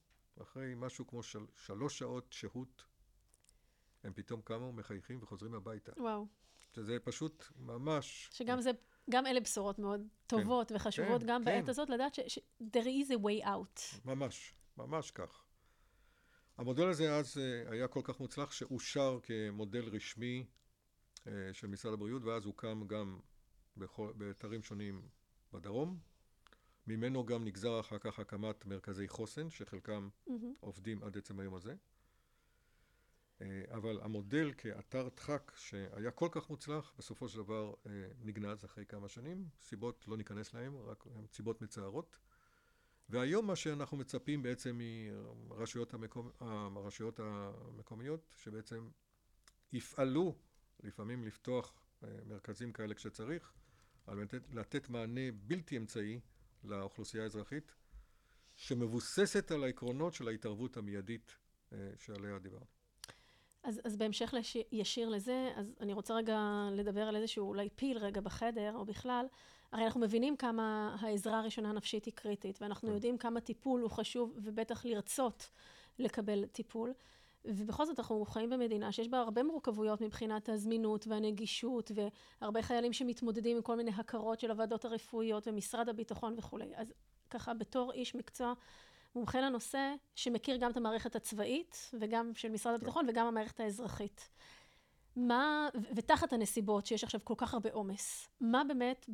אחרי 0.42 0.74
משהו 0.76 1.06
כמו 1.06 1.22
של, 1.22 1.46
שלוש 1.54 1.98
שעות 1.98 2.32
שהות, 2.32 2.84
הם 4.04 4.12
פתאום 4.12 4.40
קמו, 4.42 4.72
מחייכים 4.72 5.22
וחוזרים 5.22 5.54
הביתה. 5.54 5.92
וואו. 5.96 6.26
שזה 6.76 6.98
פשוט 7.04 7.44
ממש... 7.56 8.28
שגם 8.32 8.60
זה, 8.60 8.70
גם 9.10 9.26
אלה 9.26 9.40
בשורות 9.40 9.78
מאוד 9.78 10.00
טובות 10.26 10.68
כן, 10.68 10.74
וחשובות, 10.74 11.20
כן, 11.20 11.26
גם 11.26 11.44
כן. 11.44 11.44
בעת 11.44 11.68
הזאת, 11.68 11.90
לדעת 11.90 12.14
ש, 12.14 12.20
ש- 12.28 12.38
there 12.62 12.84
is 12.84 13.10
a 13.10 13.18
way 13.22 13.46
out. 13.46 14.04
ממש, 14.04 14.54
ממש 14.76 15.10
כך. 15.10 15.44
המודל 16.56 16.88
הזה 16.88 17.14
אז 17.14 17.38
אה, 17.38 17.72
היה 17.72 17.88
כל 17.88 18.00
כך 18.04 18.20
מוצלח 18.20 18.52
שאושר 18.52 19.18
כמודל 19.22 19.84
רשמי 19.84 20.46
אה, 21.26 21.32
של 21.52 21.66
משרד 21.66 21.92
הבריאות, 21.92 22.22
ואז 22.24 22.44
הוקם 22.44 22.86
גם 22.86 23.18
באתרים 24.16 24.62
שונים 24.62 25.08
בדרום. 25.52 25.98
ממנו 26.86 27.26
גם 27.26 27.44
נגזר 27.44 27.80
אחר 27.80 27.98
כך 27.98 28.18
הקמת 28.18 28.66
מרכזי 28.66 29.08
חוסן, 29.08 29.50
שחלקם 29.50 30.08
mm-hmm. 30.28 30.32
עובדים 30.60 31.02
עד 31.02 31.18
עצם 31.18 31.40
היום 31.40 31.54
הזה. 31.54 31.74
אה, 33.40 33.62
אבל 33.70 34.00
המודל 34.02 34.52
כאתר 34.58 35.08
דחק 35.16 35.52
שהיה 35.56 36.10
כל 36.10 36.28
כך 36.30 36.50
מוצלח, 36.50 36.94
בסופו 36.98 37.28
של 37.28 37.38
דבר 37.38 37.74
נגנז 38.20 38.64
אחרי 38.64 38.86
כמה 38.86 39.08
שנים. 39.08 39.48
סיבות 39.60 40.04
לא 40.08 40.16
ניכנס 40.16 40.54
להן, 40.54 40.74
רק 40.74 41.04
סיבות 41.32 41.62
מצערות. 41.62 42.16
והיום 43.08 43.46
מה 43.46 43.56
שאנחנו 43.56 43.96
מצפים 43.96 44.42
בעצם 44.42 44.80
מהרשויות 45.48 45.94
המקומ... 45.94 46.30
הרשויות 46.40 47.20
המקומיות, 47.20 48.34
שבעצם 48.36 48.88
יפעלו 49.72 50.34
לפעמים 50.82 51.24
לפתוח 51.24 51.82
אה, 52.04 52.08
מרכזים 52.26 52.72
כאלה 52.72 52.94
כשצריך, 52.94 53.52
על 54.06 54.16
מנת 54.16 54.34
לתת 54.52 54.88
מענה 54.88 55.32
בלתי 55.32 55.76
אמצעי 55.76 56.20
לאוכלוסייה 56.64 57.22
האזרחית, 57.22 57.74
שמבוססת 58.56 59.50
על 59.50 59.64
העקרונות 59.64 60.14
של 60.14 60.28
ההתערבות 60.28 60.76
המיידית 60.76 61.36
אה, 61.72 61.90
שעליה 61.98 62.38
דיברנו. 62.38 62.75
אז, 63.66 63.80
אז 63.84 63.96
בהמשך 63.96 64.34
לש... 64.34 64.56
ישיר 64.72 65.08
לזה, 65.08 65.52
אז 65.56 65.74
אני 65.80 65.92
רוצה 65.92 66.14
רגע 66.14 66.68
לדבר 66.72 67.02
על 67.02 67.16
איזשהו 67.16 67.48
אולי 67.48 67.68
פיל 67.76 67.98
רגע 67.98 68.20
בחדר, 68.20 68.72
או 68.74 68.84
בכלל. 68.84 69.26
הרי 69.72 69.84
אנחנו 69.84 70.00
מבינים 70.00 70.36
כמה 70.36 70.96
העזרה 71.00 71.38
הראשונה 71.38 71.70
הנפשית 71.70 72.04
היא 72.04 72.14
קריטית, 72.14 72.62
ואנחנו 72.62 72.88
כן. 72.88 72.94
יודעים 72.94 73.18
כמה 73.18 73.40
טיפול 73.40 73.80
הוא 73.80 73.90
חשוב, 73.90 74.32
ובטח 74.36 74.84
לרצות 74.84 75.50
לקבל 75.98 76.46
טיפול. 76.46 76.92
ובכל 77.44 77.86
זאת 77.86 77.98
אנחנו 77.98 78.24
חיים 78.24 78.50
במדינה 78.50 78.92
שיש 78.92 79.08
בה 79.08 79.18
הרבה 79.18 79.42
מורכבויות 79.42 80.00
מבחינת 80.00 80.48
הזמינות 80.48 81.06
והנגישות, 81.06 81.90
והרבה 82.40 82.62
חיילים 82.62 82.92
שמתמודדים 82.92 83.56
עם 83.56 83.62
כל 83.62 83.76
מיני 83.76 83.90
הכרות 83.96 84.40
של 84.40 84.50
הוועדות 84.50 84.84
הרפואיות 84.84 85.48
ומשרד 85.48 85.88
הביטחון 85.88 86.34
וכולי. 86.38 86.72
אז 86.76 86.92
ככה 87.30 87.54
בתור 87.54 87.92
איש 87.92 88.14
מקצוע 88.14 88.52
מומחה 89.16 89.40
לנושא, 89.40 89.94
שמכיר 90.14 90.56
גם 90.56 90.70
את 90.70 90.76
המערכת 90.76 91.16
הצבאית, 91.16 91.90
וגם 92.00 92.34
של 92.34 92.48
משרד 92.48 92.74
הביטחון, 92.74 93.06
וגם 93.08 93.26
המערכת 93.26 93.60
האזרחית. 93.60 94.28
מה, 95.16 95.68
ותחת 95.96 96.32
הנסיבות 96.32 96.86
שיש 96.86 97.04
עכשיו 97.04 97.20
כל 97.24 97.34
כך 97.36 97.54
הרבה 97.54 97.72
עומס, 97.72 98.28
מה 98.40 98.64
באמת 98.64 99.08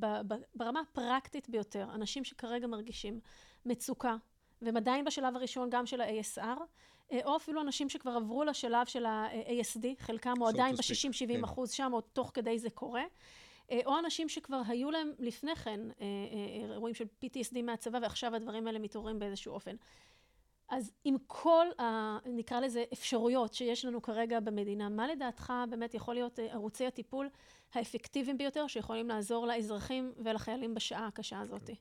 ברמה 0.54 0.80
הפרקטית 0.80 1.48
ביותר, 1.48 1.88
אנשים 1.94 2.24
שכרגע 2.24 2.66
מרגישים 2.66 3.20
מצוקה, 3.66 4.16
והם 4.62 4.76
עדיין 4.76 5.04
בשלב 5.04 5.36
הראשון 5.36 5.70
גם 5.70 5.86
של 5.86 6.00
ה-ASR, 6.00 6.60
אה, 7.12 7.20
או 7.24 7.36
אפילו 7.36 7.60
אנשים 7.60 7.88
שכבר 7.88 8.10
עברו 8.10 8.44
לשלב 8.44 8.86
של 8.86 9.06
ה-ASD, 9.06 9.86
חלקם 9.98 10.34
או 10.40 10.48
עדיין 10.48 10.76
ב-60-70 10.76 11.28
כן. 11.28 11.44
אחוז 11.44 11.70
שם, 11.70 11.90
או 11.92 12.00
תוך 12.00 12.30
כדי 12.34 12.58
זה 12.58 12.70
קורה, 12.70 13.02
או 13.87 13.98
אנשים 13.98 14.29
שכבר 14.29 14.62
היו 14.68 14.90
להם 14.90 15.12
לפני 15.18 15.57
כן 15.57 15.81
אה, 16.01 16.07
אירועים 16.72 16.94
של 16.94 17.05
PTSD 17.25 17.62
מהצבא, 17.62 17.98
ועכשיו 18.03 18.35
הדברים 18.35 18.66
האלה 18.66 18.79
מתעוררים 18.79 19.18
באיזשהו 19.18 19.55
אופן. 19.55 19.77
אז 20.68 20.92
עם 21.05 21.16
כל, 21.27 21.66
ה, 21.79 22.18
נקרא 22.27 22.61
לזה, 22.61 22.85
אפשרויות 22.92 23.55
שיש 23.55 23.85
לנו 23.85 24.03
כרגע 24.03 24.40
במדינה, 24.40 24.88
מה 24.88 25.09
לדעתך 25.09 25.53
באמת 25.70 25.94
יכול 25.94 26.14
להיות 26.14 26.38
אה, 26.38 26.53
ערוצי 26.53 26.87
הטיפול 26.87 27.29
האפקטיביים 27.72 28.38
ביותר 28.38 28.66
שיכולים 28.66 29.09
לעזור 29.09 29.46
לאזרחים 29.46 30.12
ולחיילים 30.25 30.75
בשעה 30.75 31.07
הקשה 31.07 31.40
הזאת? 31.40 31.66
כן. 31.66 31.72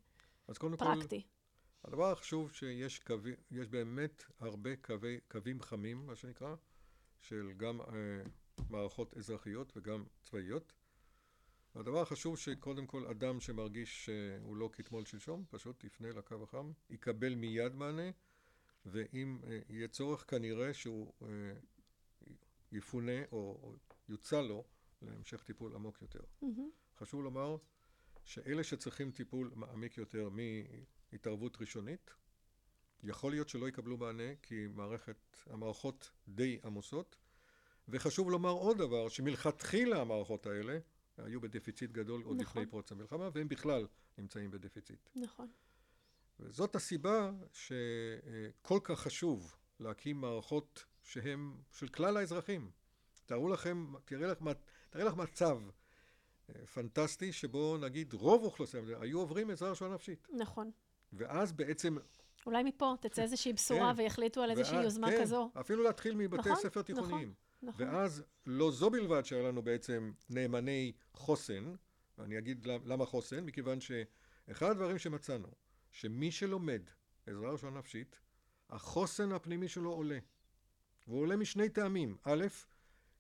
אז 0.48 0.58
קודם 0.58 0.76
פרקטי. 0.78 1.22
כל, 1.22 1.88
הדבר 1.88 2.12
החשוב 2.12 2.52
שיש 2.52 3.00
קווי, 3.00 3.36
יש 3.52 3.68
באמת 3.68 4.24
הרבה 4.40 4.76
קווי, 4.76 5.20
קווים 5.28 5.62
חמים, 5.62 6.06
מה 6.06 6.16
שנקרא, 6.16 6.56
של 7.22 7.52
גם 7.58 7.82
אה, 7.82 7.86
מערכות 8.70 9.18
אזרחיות 9.18 9.74
וגם 9.78 10.04
צבאיות. 10.24 10.74
והדבר 11.76 12.02
החשוב 12.02 12.38
שקודם 12.38 12.88
כל 12.88 13.06
אדם 13.06 13.40
שמרגיש 13.40 14.06
שהוא 14.06 14.56
לא 14.56 14.70
כתמול 14.74 15.06
שלשום, 15.06 15.46
פשוט 15.50 15.84
יפנה 15.84 16.10
לקו 16.10 16.44
החם, 16.44 16.72
יקבל 16.90 17.36
מיד 17.36 17.76
מענה. 17.76 18.12
ואם 18.86 19.40
אה, 19.48 19.60
יהיה 19.70 19.88
צורך 19.88 20.26
כנראה 20.30 20.74
שהוא 20.74 21.14
אה, 21.22 21.28
יפונה 22.72 23.22
או 23.32 23.76
יוצע 24.10 24.42
לו 24.42 24.64
להמשך 25.02 25.44
טיפול 25.44 25.76
עמוק 25.76 26.02
יותר. 26.02 26.20
Mm-hmm. 26.44 26.98
חשוב 26.98 27.24
לומר 27.24 27.58
שאלה 28.24 28.64
שצריכים 28.64 29.12
טיפול 29.12 29.52
מעמיק 29.56 29.98
יותר 29.98 30.30
מהתערבות 30.30 31.58
ראשונית, 31.62 32.12
יכול 33.04 33.32
להיות 33.32 33.50
שלא 33.50 33.70
יקבלו 33.70 33.98
מענה 33.98 34.36
כי 34.42 34.68
מערכת, 34.68 35.38
המערכות 35.46 36.12
די 36.28 36.60
עמוסות, 36.64 37.16
וחשוב 37.90 38.32
לומר 38.32 38.50
עוד 38.50 38.78
דבר, 38.78 39.10
שמלכתחילה 39.10 40.02
המערכות 40.02 40.46
האלה 40.46 40.80
היו 41.18 41.42
בדפיציט 41.42 41.92
גדול 41.92 42.24
עוד 42.24 42.42
נכון. 42.42 42.62
לפני 42.62 42.72
פרוץ 42.72 42.92
המלחמה, 42.92 43.30
והם 43.34 43.48
בכלל 43.48 43.88
נמצאים 44.18 44.52
בדפיציט. 44.52 45.10
נכון. 45.16 45.48
וזאת 46.40 46.76
הסיבה 46.76 47.32
שכל 47.54 48.80
כך 48.84 49.00
חשוב 49.00 49.56
להקים 49.80 50.22
מערכות 50.22 50.86
שהן 51.04 51.54
של 51.72 51.88
כלל 51.88 52.18
האזרחים. 52.18 52.72
תארו 53.26 53.50
לכם, 53.50 53.94
תראה 54.06 54.28
לך, 54.28 54.38
תראה 54.90 55.06
לך 55.06 55.16
מצב 55.16 55.60
אה, 56.50 56.66
פנטסטי 56.66 57.34
שבו 57.34 57.78
נגיד 57.78 58.14
רוב 58.14 58.44
אוכלוסייה 58.44 58.84
היו 59.02 59.20
עוברים 59.20 59.50
עזרה 59.50 59.70
ראשונה 59.70 59.94
נפשית. 59.94 60.28
נכון. 60.34 60.72
ואז 61.14 61.52
בעצם... 61.52 61.98
אולי 62.46 62.64
מפה 62.64 62.94
תצא 63.00 63.22
איזושהי 63.22 63.54
בשורה 63.54 63.94
כן, 63.94 64.02
ויחליטו 64.02 64.42
על 64.42 64.52
איזושהי 64.52 64.76
ואז, 64.76 64.84
יוזמה 64.84 65.12
כן, 65.12 65.22
כזו. 65.22 65.50
אפילו 65.60 65.84
להתחיל 65.84 66.16
מבתי 66.16 66.50
נכון, 66.50 66.56
ספר 66.56 66.82
תיכוניים. 66.82 67.30
נכון, 67.30 67.34
נכון. 67.64 67.88
ואז 67.88 68.24
לא 68.46 68.72
זו 68.72 68.90
בלבד 68.90 69.26
שהיה 69.26 69.44
לנו 69.44 69.62
בעצם 69.62 70.12
נאמני 70.30 70.92
חוסן, 71.14 71.74
ואני 72.18 72.38
אגיד 72.38 72.66
למה 72.66 73.06
חוסן, 73.06 73.46
מכיוון 73.46 73.80
שאחד 73.82 74.70
הדברים 74.70 74.98
שמצאנו, 74.98 75.48
שמי 75.92 76.32
שלומד 76.32 76.82
עזרה 77.26 77.52
ראשונה 77.52 77.80
נפשית, 77.80 78.20
החוסן 78.70 79.32
הפנימי 79.32 79.68
שלו 79.68 79.92
עולה. 79.92 80.20
והוא 81.08 81.22
עולה 81.22 81.36
משני 81.36 81.70
טעמים. 81.70 82.18
א', 82.24 82.46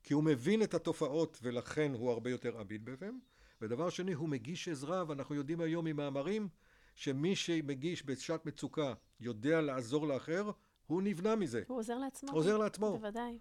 כי 0.03 0.13
הוא 0.13 0.23
מבין 0.23 0.63
את 0.63 0.73
התופעות 0.73 1.39
ולכן 1.41 1.91
הוא 1.93 2.11
הרבה 2.11 2.29
יותר 2.29 2.59
עמיד 2.59 2.85
בהם, 2.85 3.19
ודבר 3.61 3.89
שני, 3.89 4.13
הוא 4.13 4.29
מגיש 4.29 4.67
עזרה, 4.67 5.03
ואנחנו 5.07 5.35
יודעים 5.35 5.61
היום 5.61 5.85
ממאמרים 5.85 6.49
שמי 6.95 7.35
שמגיש 7.35 8.05
בשעת 8.05 8.45
מצוקה 8.45 8.93
יודע 9.19 9.61
לעזור 9.61 10.07
לאחר, 10.07 10.51
הוא 10.87 11.01
נבנה 11.01 11.35
מזה. 11.35 11.63
הוא 11.67 11.77
עוזר 11.77 11.97
לעצמו. 11.97 12.31
עוזר 12.31 12.57
לעצמו. 12.57 12.97
בוודאי. 12.97 13.39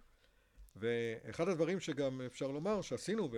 ואחד 0.77 1.49
הדברים 1.49 1.81
שגם 1.81 2.21
אפשר 2.27 2.47
לומר 2.47 2.83
שעשינו 2.83 3.29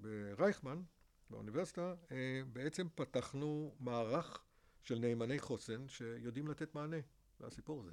ברייכמן, 0.00 0.82
באוניברסיטה, 1.30 1.94
אה, 2.12 2.16
בעצם 2.52 2.86
פתחנו 2.94 3.74
מערך 3.80 4.42
של 4.82 4.98
נאמני 4.98 5.38
חוסן 5.38 5.88
שיודעים 5.88 6.48
לתת 6.48 6.74
מענה 6.74 6.96
לסיפור 7.40 7.80
הזה. 7.80 7.92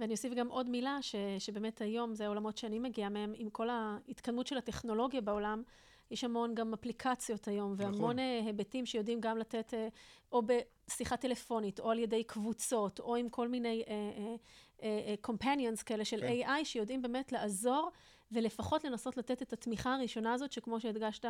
ואני 0.00 0.12
אוסיף 0.12 0.34
גם 0.34 0.48
עוד 0.48 0.68
מילה, 0.68 0.98
ש, 1.00 1.16
שבאמת 1.38 1.80
היום 1.80 2.14
זה 2.14 2.24
העולמות 2.24 2.58
שאני 2.58 2.78
מגיעה 2.78 3.08
מהם, 3.08 3.32
עם 3.36 3.50
כל 3.50 3.68
ההתקדמות 3.70 4.46
של 4.46 4.58
הטכנולוגיה 4.58 5.20
בעולם, 5.20 5.62
יש 6.10 6.24
המון 6.24 6.54
גם 6.54 6.74
אפליקציות 6.74 7.48
היום, 7.48 7.72
נכון. 7.72 7.84
והמון 7.84 8.18
נכון. 8.18 8.46
היבטים 8.46 8.86
שיודעים 8.86 9.20
גם 9.20 9.38
לתת, 9.38 9.74
אה, 9.74 9.88
או 10.32 10.42
בשיחה 10.42 11.16
טלפונית, 11.16 11.80
או 11.80 11.90
על 11.90 11.98
ידי 11.98 12.24
קבוצות, 12.24 13.00
או 13.00 13.16
עם 13.16 13.28
כל 13.28 13.48
מיני 13.48 13.84
uh, 13.86 13.88
uh, 13.88 13.90
companions 15.26 15.82
כאלה 15.86 16.04
של 16.04 16.20
כן. 16.20 16.42
AI, 16.42 16.64
שיודעים 16.64 17.02
באמת 17.02 17.32
לעזור, 17.32 17.90
ולפחות 18.32 18.84
לנסות 18.84 19.16
לתת 19.16 19.42
את 19.42 19.52
התמיכה 19.52 19.94
הראשונה 19.94 20.32
הזאת, 20.32 20.52
שכמו 20.52 20.80
שהדגשת 20.80 21.24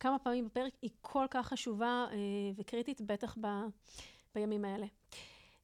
כמה 0.00 0.18
פעמים 0.18 0.46
בפרק, 0.46 0.72
היא 0.82 0.90
כל 1.00 1.26
כך 1.30 1.48
חשובה 1.48 2.06
uh, 2.10 2.14
וקריטית, 2.56 3.00
בטח 3.00 3.36
ב, 3.40 3.46
בימים 4.34 4.64
האלה. 4.64 4.86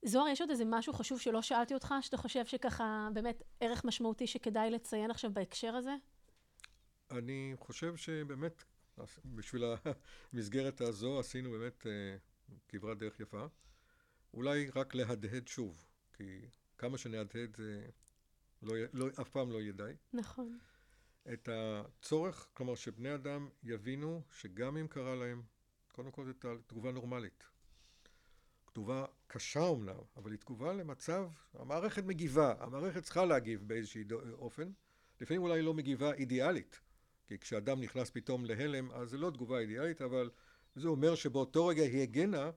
זוהר, 0.04 0.28
יש 0.28 0.40
עוד 0.40 0.50
איזה 0.50 0.64
משהו 0.66 0.92
חשוב 0.92 1.20
שלא 1.20 1.42
שאלתי 1.42 1.74
אותך, 1.74 1.94
שאתה 2.00 2.16
חושב 2.16 2.46
שככה 2.46 3.08
באמת 3.12 3.42
ערך 3.60 3.84
משמעותי 3.84 4.26
שכדאי 4.26 4.70
לציין 4.70 5.10
עכשיו 5.10 5.32
בהקשר 5.32 5.74
הזה? 5.74 5.94
אני 7.10 7.52
חושב 7.58 7.96
שבאמת, 7.96 8.64
בשביל 9.24 9.64
המסגרת 10.32 10.80
הזו 10.80 11.18
עשינו 11.18 11.50
באמת 11.50 11.86
אה, 11.86 12.16
כברת 12.68 12.98
דרך 12.98 13.20
יפה. 13.20 13.46
אולי 14.34 14.70
רק 14.74 14.94
להדהד 14.94 15.48
שוב, 15.48 15.86
כי 16.12 16.40
כמה 16.80 16.98
שנהדהד 16.98 17.56
זה 17.56 17.86
לא, 18.62 18.74
לא, 18.92 19.06
אף 19.20 19.28
פעם 19.28 19.50
לא 19.50 19.60
יהיה 19.60 19.72
די. 19.72 19.92
נכון. 20.12 20.58
את 21.32 21.48
הצורך, 21.52 22.48
כלומר 22.52 22.74
שבני 22.74 23.14
אדם 23.14 23.48
יבינו 23.62 24.22
שגם 24.30 24.76
אם 24.76 24.86
קרה 24.86 25.14
להם, 25.14 25.42
קודם 25.92 26.10
כל 26.10 26.24
זו 26.24 26.32
תגובה 26.66 26.92
נורמלית. 26.92 27.44
תגובה 28.72 29.06
קשה 29.26 29.60
אומנם, 29.60 30.00
אבל 30.16 30.30
היא 30.30 30.38
תגובה 30.38 30.72
למצב, 30.72 31.28
המערכת 31.54 32.04
מגיבה, 32.04 32.54
המערכת 32.58 33.02
צריכה 33.02 33.24
להגיב 33.24 33.68
באיזשהו 33.68 34.02
אופן, 34.32 34.70
לפעמים 35.20 35.42
אולי 35.42 35.62
לא 35.62 35.74
מגיבה 35.74 36.12
אידיאלית, 36.12 36.80
כי 37.26 37.38
כשאדם 37.38 37.80
נכנס 37.80 38.10
פתאום 38.10 38.44
להלם, 38.44 38.90
אז 38.92 39.10
זה 39.10 39.18
לא 39.18 39.30
תגובה 39.30 39.58
אידיאלית, 39.58 40.02
אבל 40.02 40.30
זה 40.76 40.88
אומר 40.88 41.14
שבאותו 41.14 41.66
רגע 41.66 41.82
היא 41.82 42.02
הגנה 42.02 42.50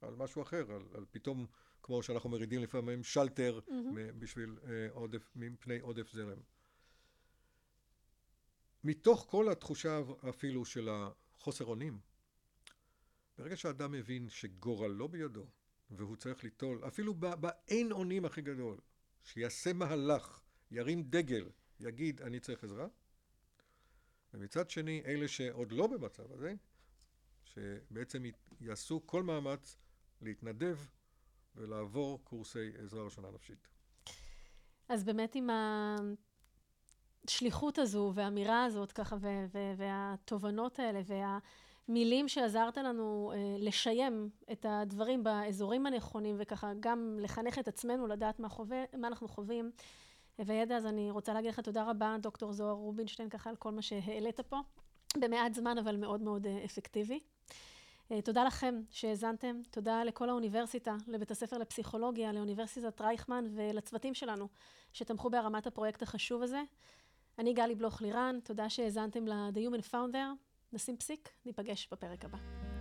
על 0.00 0.14
משהו 0.14 0.42
אחר, 0.42 0.72
על, 0.72 0.82
על 0.94 1.04
פתאום, 1.10 1.46
כמו 1.82 2.02
שאנחנו 2.02 2.30
מרידים 2.30 2.62
לפעמים, 2.62 3.04
שלטר 3.04 3.60
mm-hmm. 3.66 3.72
בשביל 4.18 4.58
uh, 4.62 4.66
עודף, 4.92 5.30
מפני 5.36 5.78
עודף 5.80 6.12
זרם. 6.12 6.38
מתוך 8.84 9.26
כל 9.30 9.52
התחושה 9.52 10.00
אפילו 10.28 10.64
של 10.64 10.88
החוסר 10.88 11.64
אונים, 11.64 11.98
ברגע 13.38 13.56
שאדם 13.56 13.92
מבין 13.92 14.28
שגורלו 14.28 15.08
בידו, 15.08 15.46
והוא 15.90 16.16
צריך 16.16 16.44
ליטול, 16.44 16.86
אפילו 16.86 17.14
באין 17.14 17.92
אונים 17.92 18.24
הכי 18.24 18.42
גדול, 18.42 18.78
שיעשה 19.24 19.72
מהלך, 19.72 20.40
ירים 20.70 21.02
דגל, 21.02 21.48
יגיד 21.80 22.22
אני 22.22 22.40
צריך 22.40 22.64
עזרה, 22.64 22.86
ומצד 24.34 24.70
שני, 24.70 25.02
אלה 25.06 25.28
שעוד 25.28 25.72
לא 25.72 25.86
במצב 25.86 26.32
הזה, 26.32 26.54
שבעצם 27.44 28.24
יעשו 28.60 29.02
כל 29.06 29.22
מאמץ 29.22 29.76
להתנדב 30.20 30.78
ולעבור 31.58 32.24
קורסי 32.24 32.70
עזרה 32.78 33.04
ראשונה 33.04 33.28
נפשית. 33.30 33.68
אז 34.88 35.04
באמת 35.04 35.34
עם 35.34 35.50
השליחות 37.24 37.78
הזו 37.78 38.12
והאמירה 38.14 38.64
הזאת 38.64 38.92
ככה, 38.92 39.16
והתובנות 39.76 40.78
האלה, 40.78 41.00
והמילים 41.88 42.28
שעזרת 42.28 42.76
לנו 42.76 43.32
אה, 43.34 43.56
לשיים 43.58 44.30
את 44.52 44.66
הדברים 44.68 45.24
באזורים 45.24 45.86
הנכונים, 45.86 46.36
וככה 46.38 46.72
גם 46.80 47.18
לחנך 47.20 47.58
את 47.58 47.68
עצמנו 47.68 48.06
לדעת 48.06 48.40
מה, 48.40 48.48
חווה, 48.48 48.84
מה 48.96 49.08
אנחנו 49.08 49.28
חווים, 49.28 49.70
וידע, 50.38 50.76
אז 50.76 50.86
אני 50.86 51.10
רוצה 51.10 51.34
להגיד 51.34 51.50
לך 51.50 51.60
תודה 51.60 51.90
רבה, 51.90 52.16
דוקטור 52.20 52.52
זוהר 52.52 52.74
רובינשטיין, 52.74 53.28
ככה 53.28 53.50
על 53.50 53.56
כל 53.56 53.70
מה 53.70 53.82
שהעלית 53.82 54.40
פה. 54.40 54.60
במעט 55.16 55.54
זמן, 55.54 55.78
אבל 55.78 55.96
מאוד 55.96 56.20
מאוד 56.20 56.46
אה, 56.46 56.64
אפקטיבי. 56.64 57.20
אה, 58.12 58.22
תודה 58.22 58.44
לכם 58.44 58.80
שהאזנתם, 58.90 59.60
תודה 59.70 60.04
לכל 60.04 60.28
האוניברסיטה, 60.28 60.96
לבית 61.06 61.30
הספר 61.30 61.58
לפסיכולוגיה, 61.58 62.32
לאוניברסיטת 62.32 63.00
רייכמן 63.00 63.44
ולצוותים 63.54 64.14
שלנו 64.14 64.48
שתמכו 64.92 65.30
בהרמת 65.30 65.66
הפרויקט 65.66 66.02
החשוב 66.02 66.42
הזה. 66.42 66.62
אני 67.38 67.52
גלי 67.52 67.74
בלוך 67.74 68.02
לירן, 68.02 68.38
תודה 68.44 68.70
שהאזנתם 68.70 69.26
ל-The 69.26 69.58
Human 69.58 69.92
Founder. 69.92 70.48
נשים 70.72 70.96
פסיק, 70.96 71.28
ניפגש 71.46 71.88
בפרק 71.92 72.24
הבא. 72.24 72.77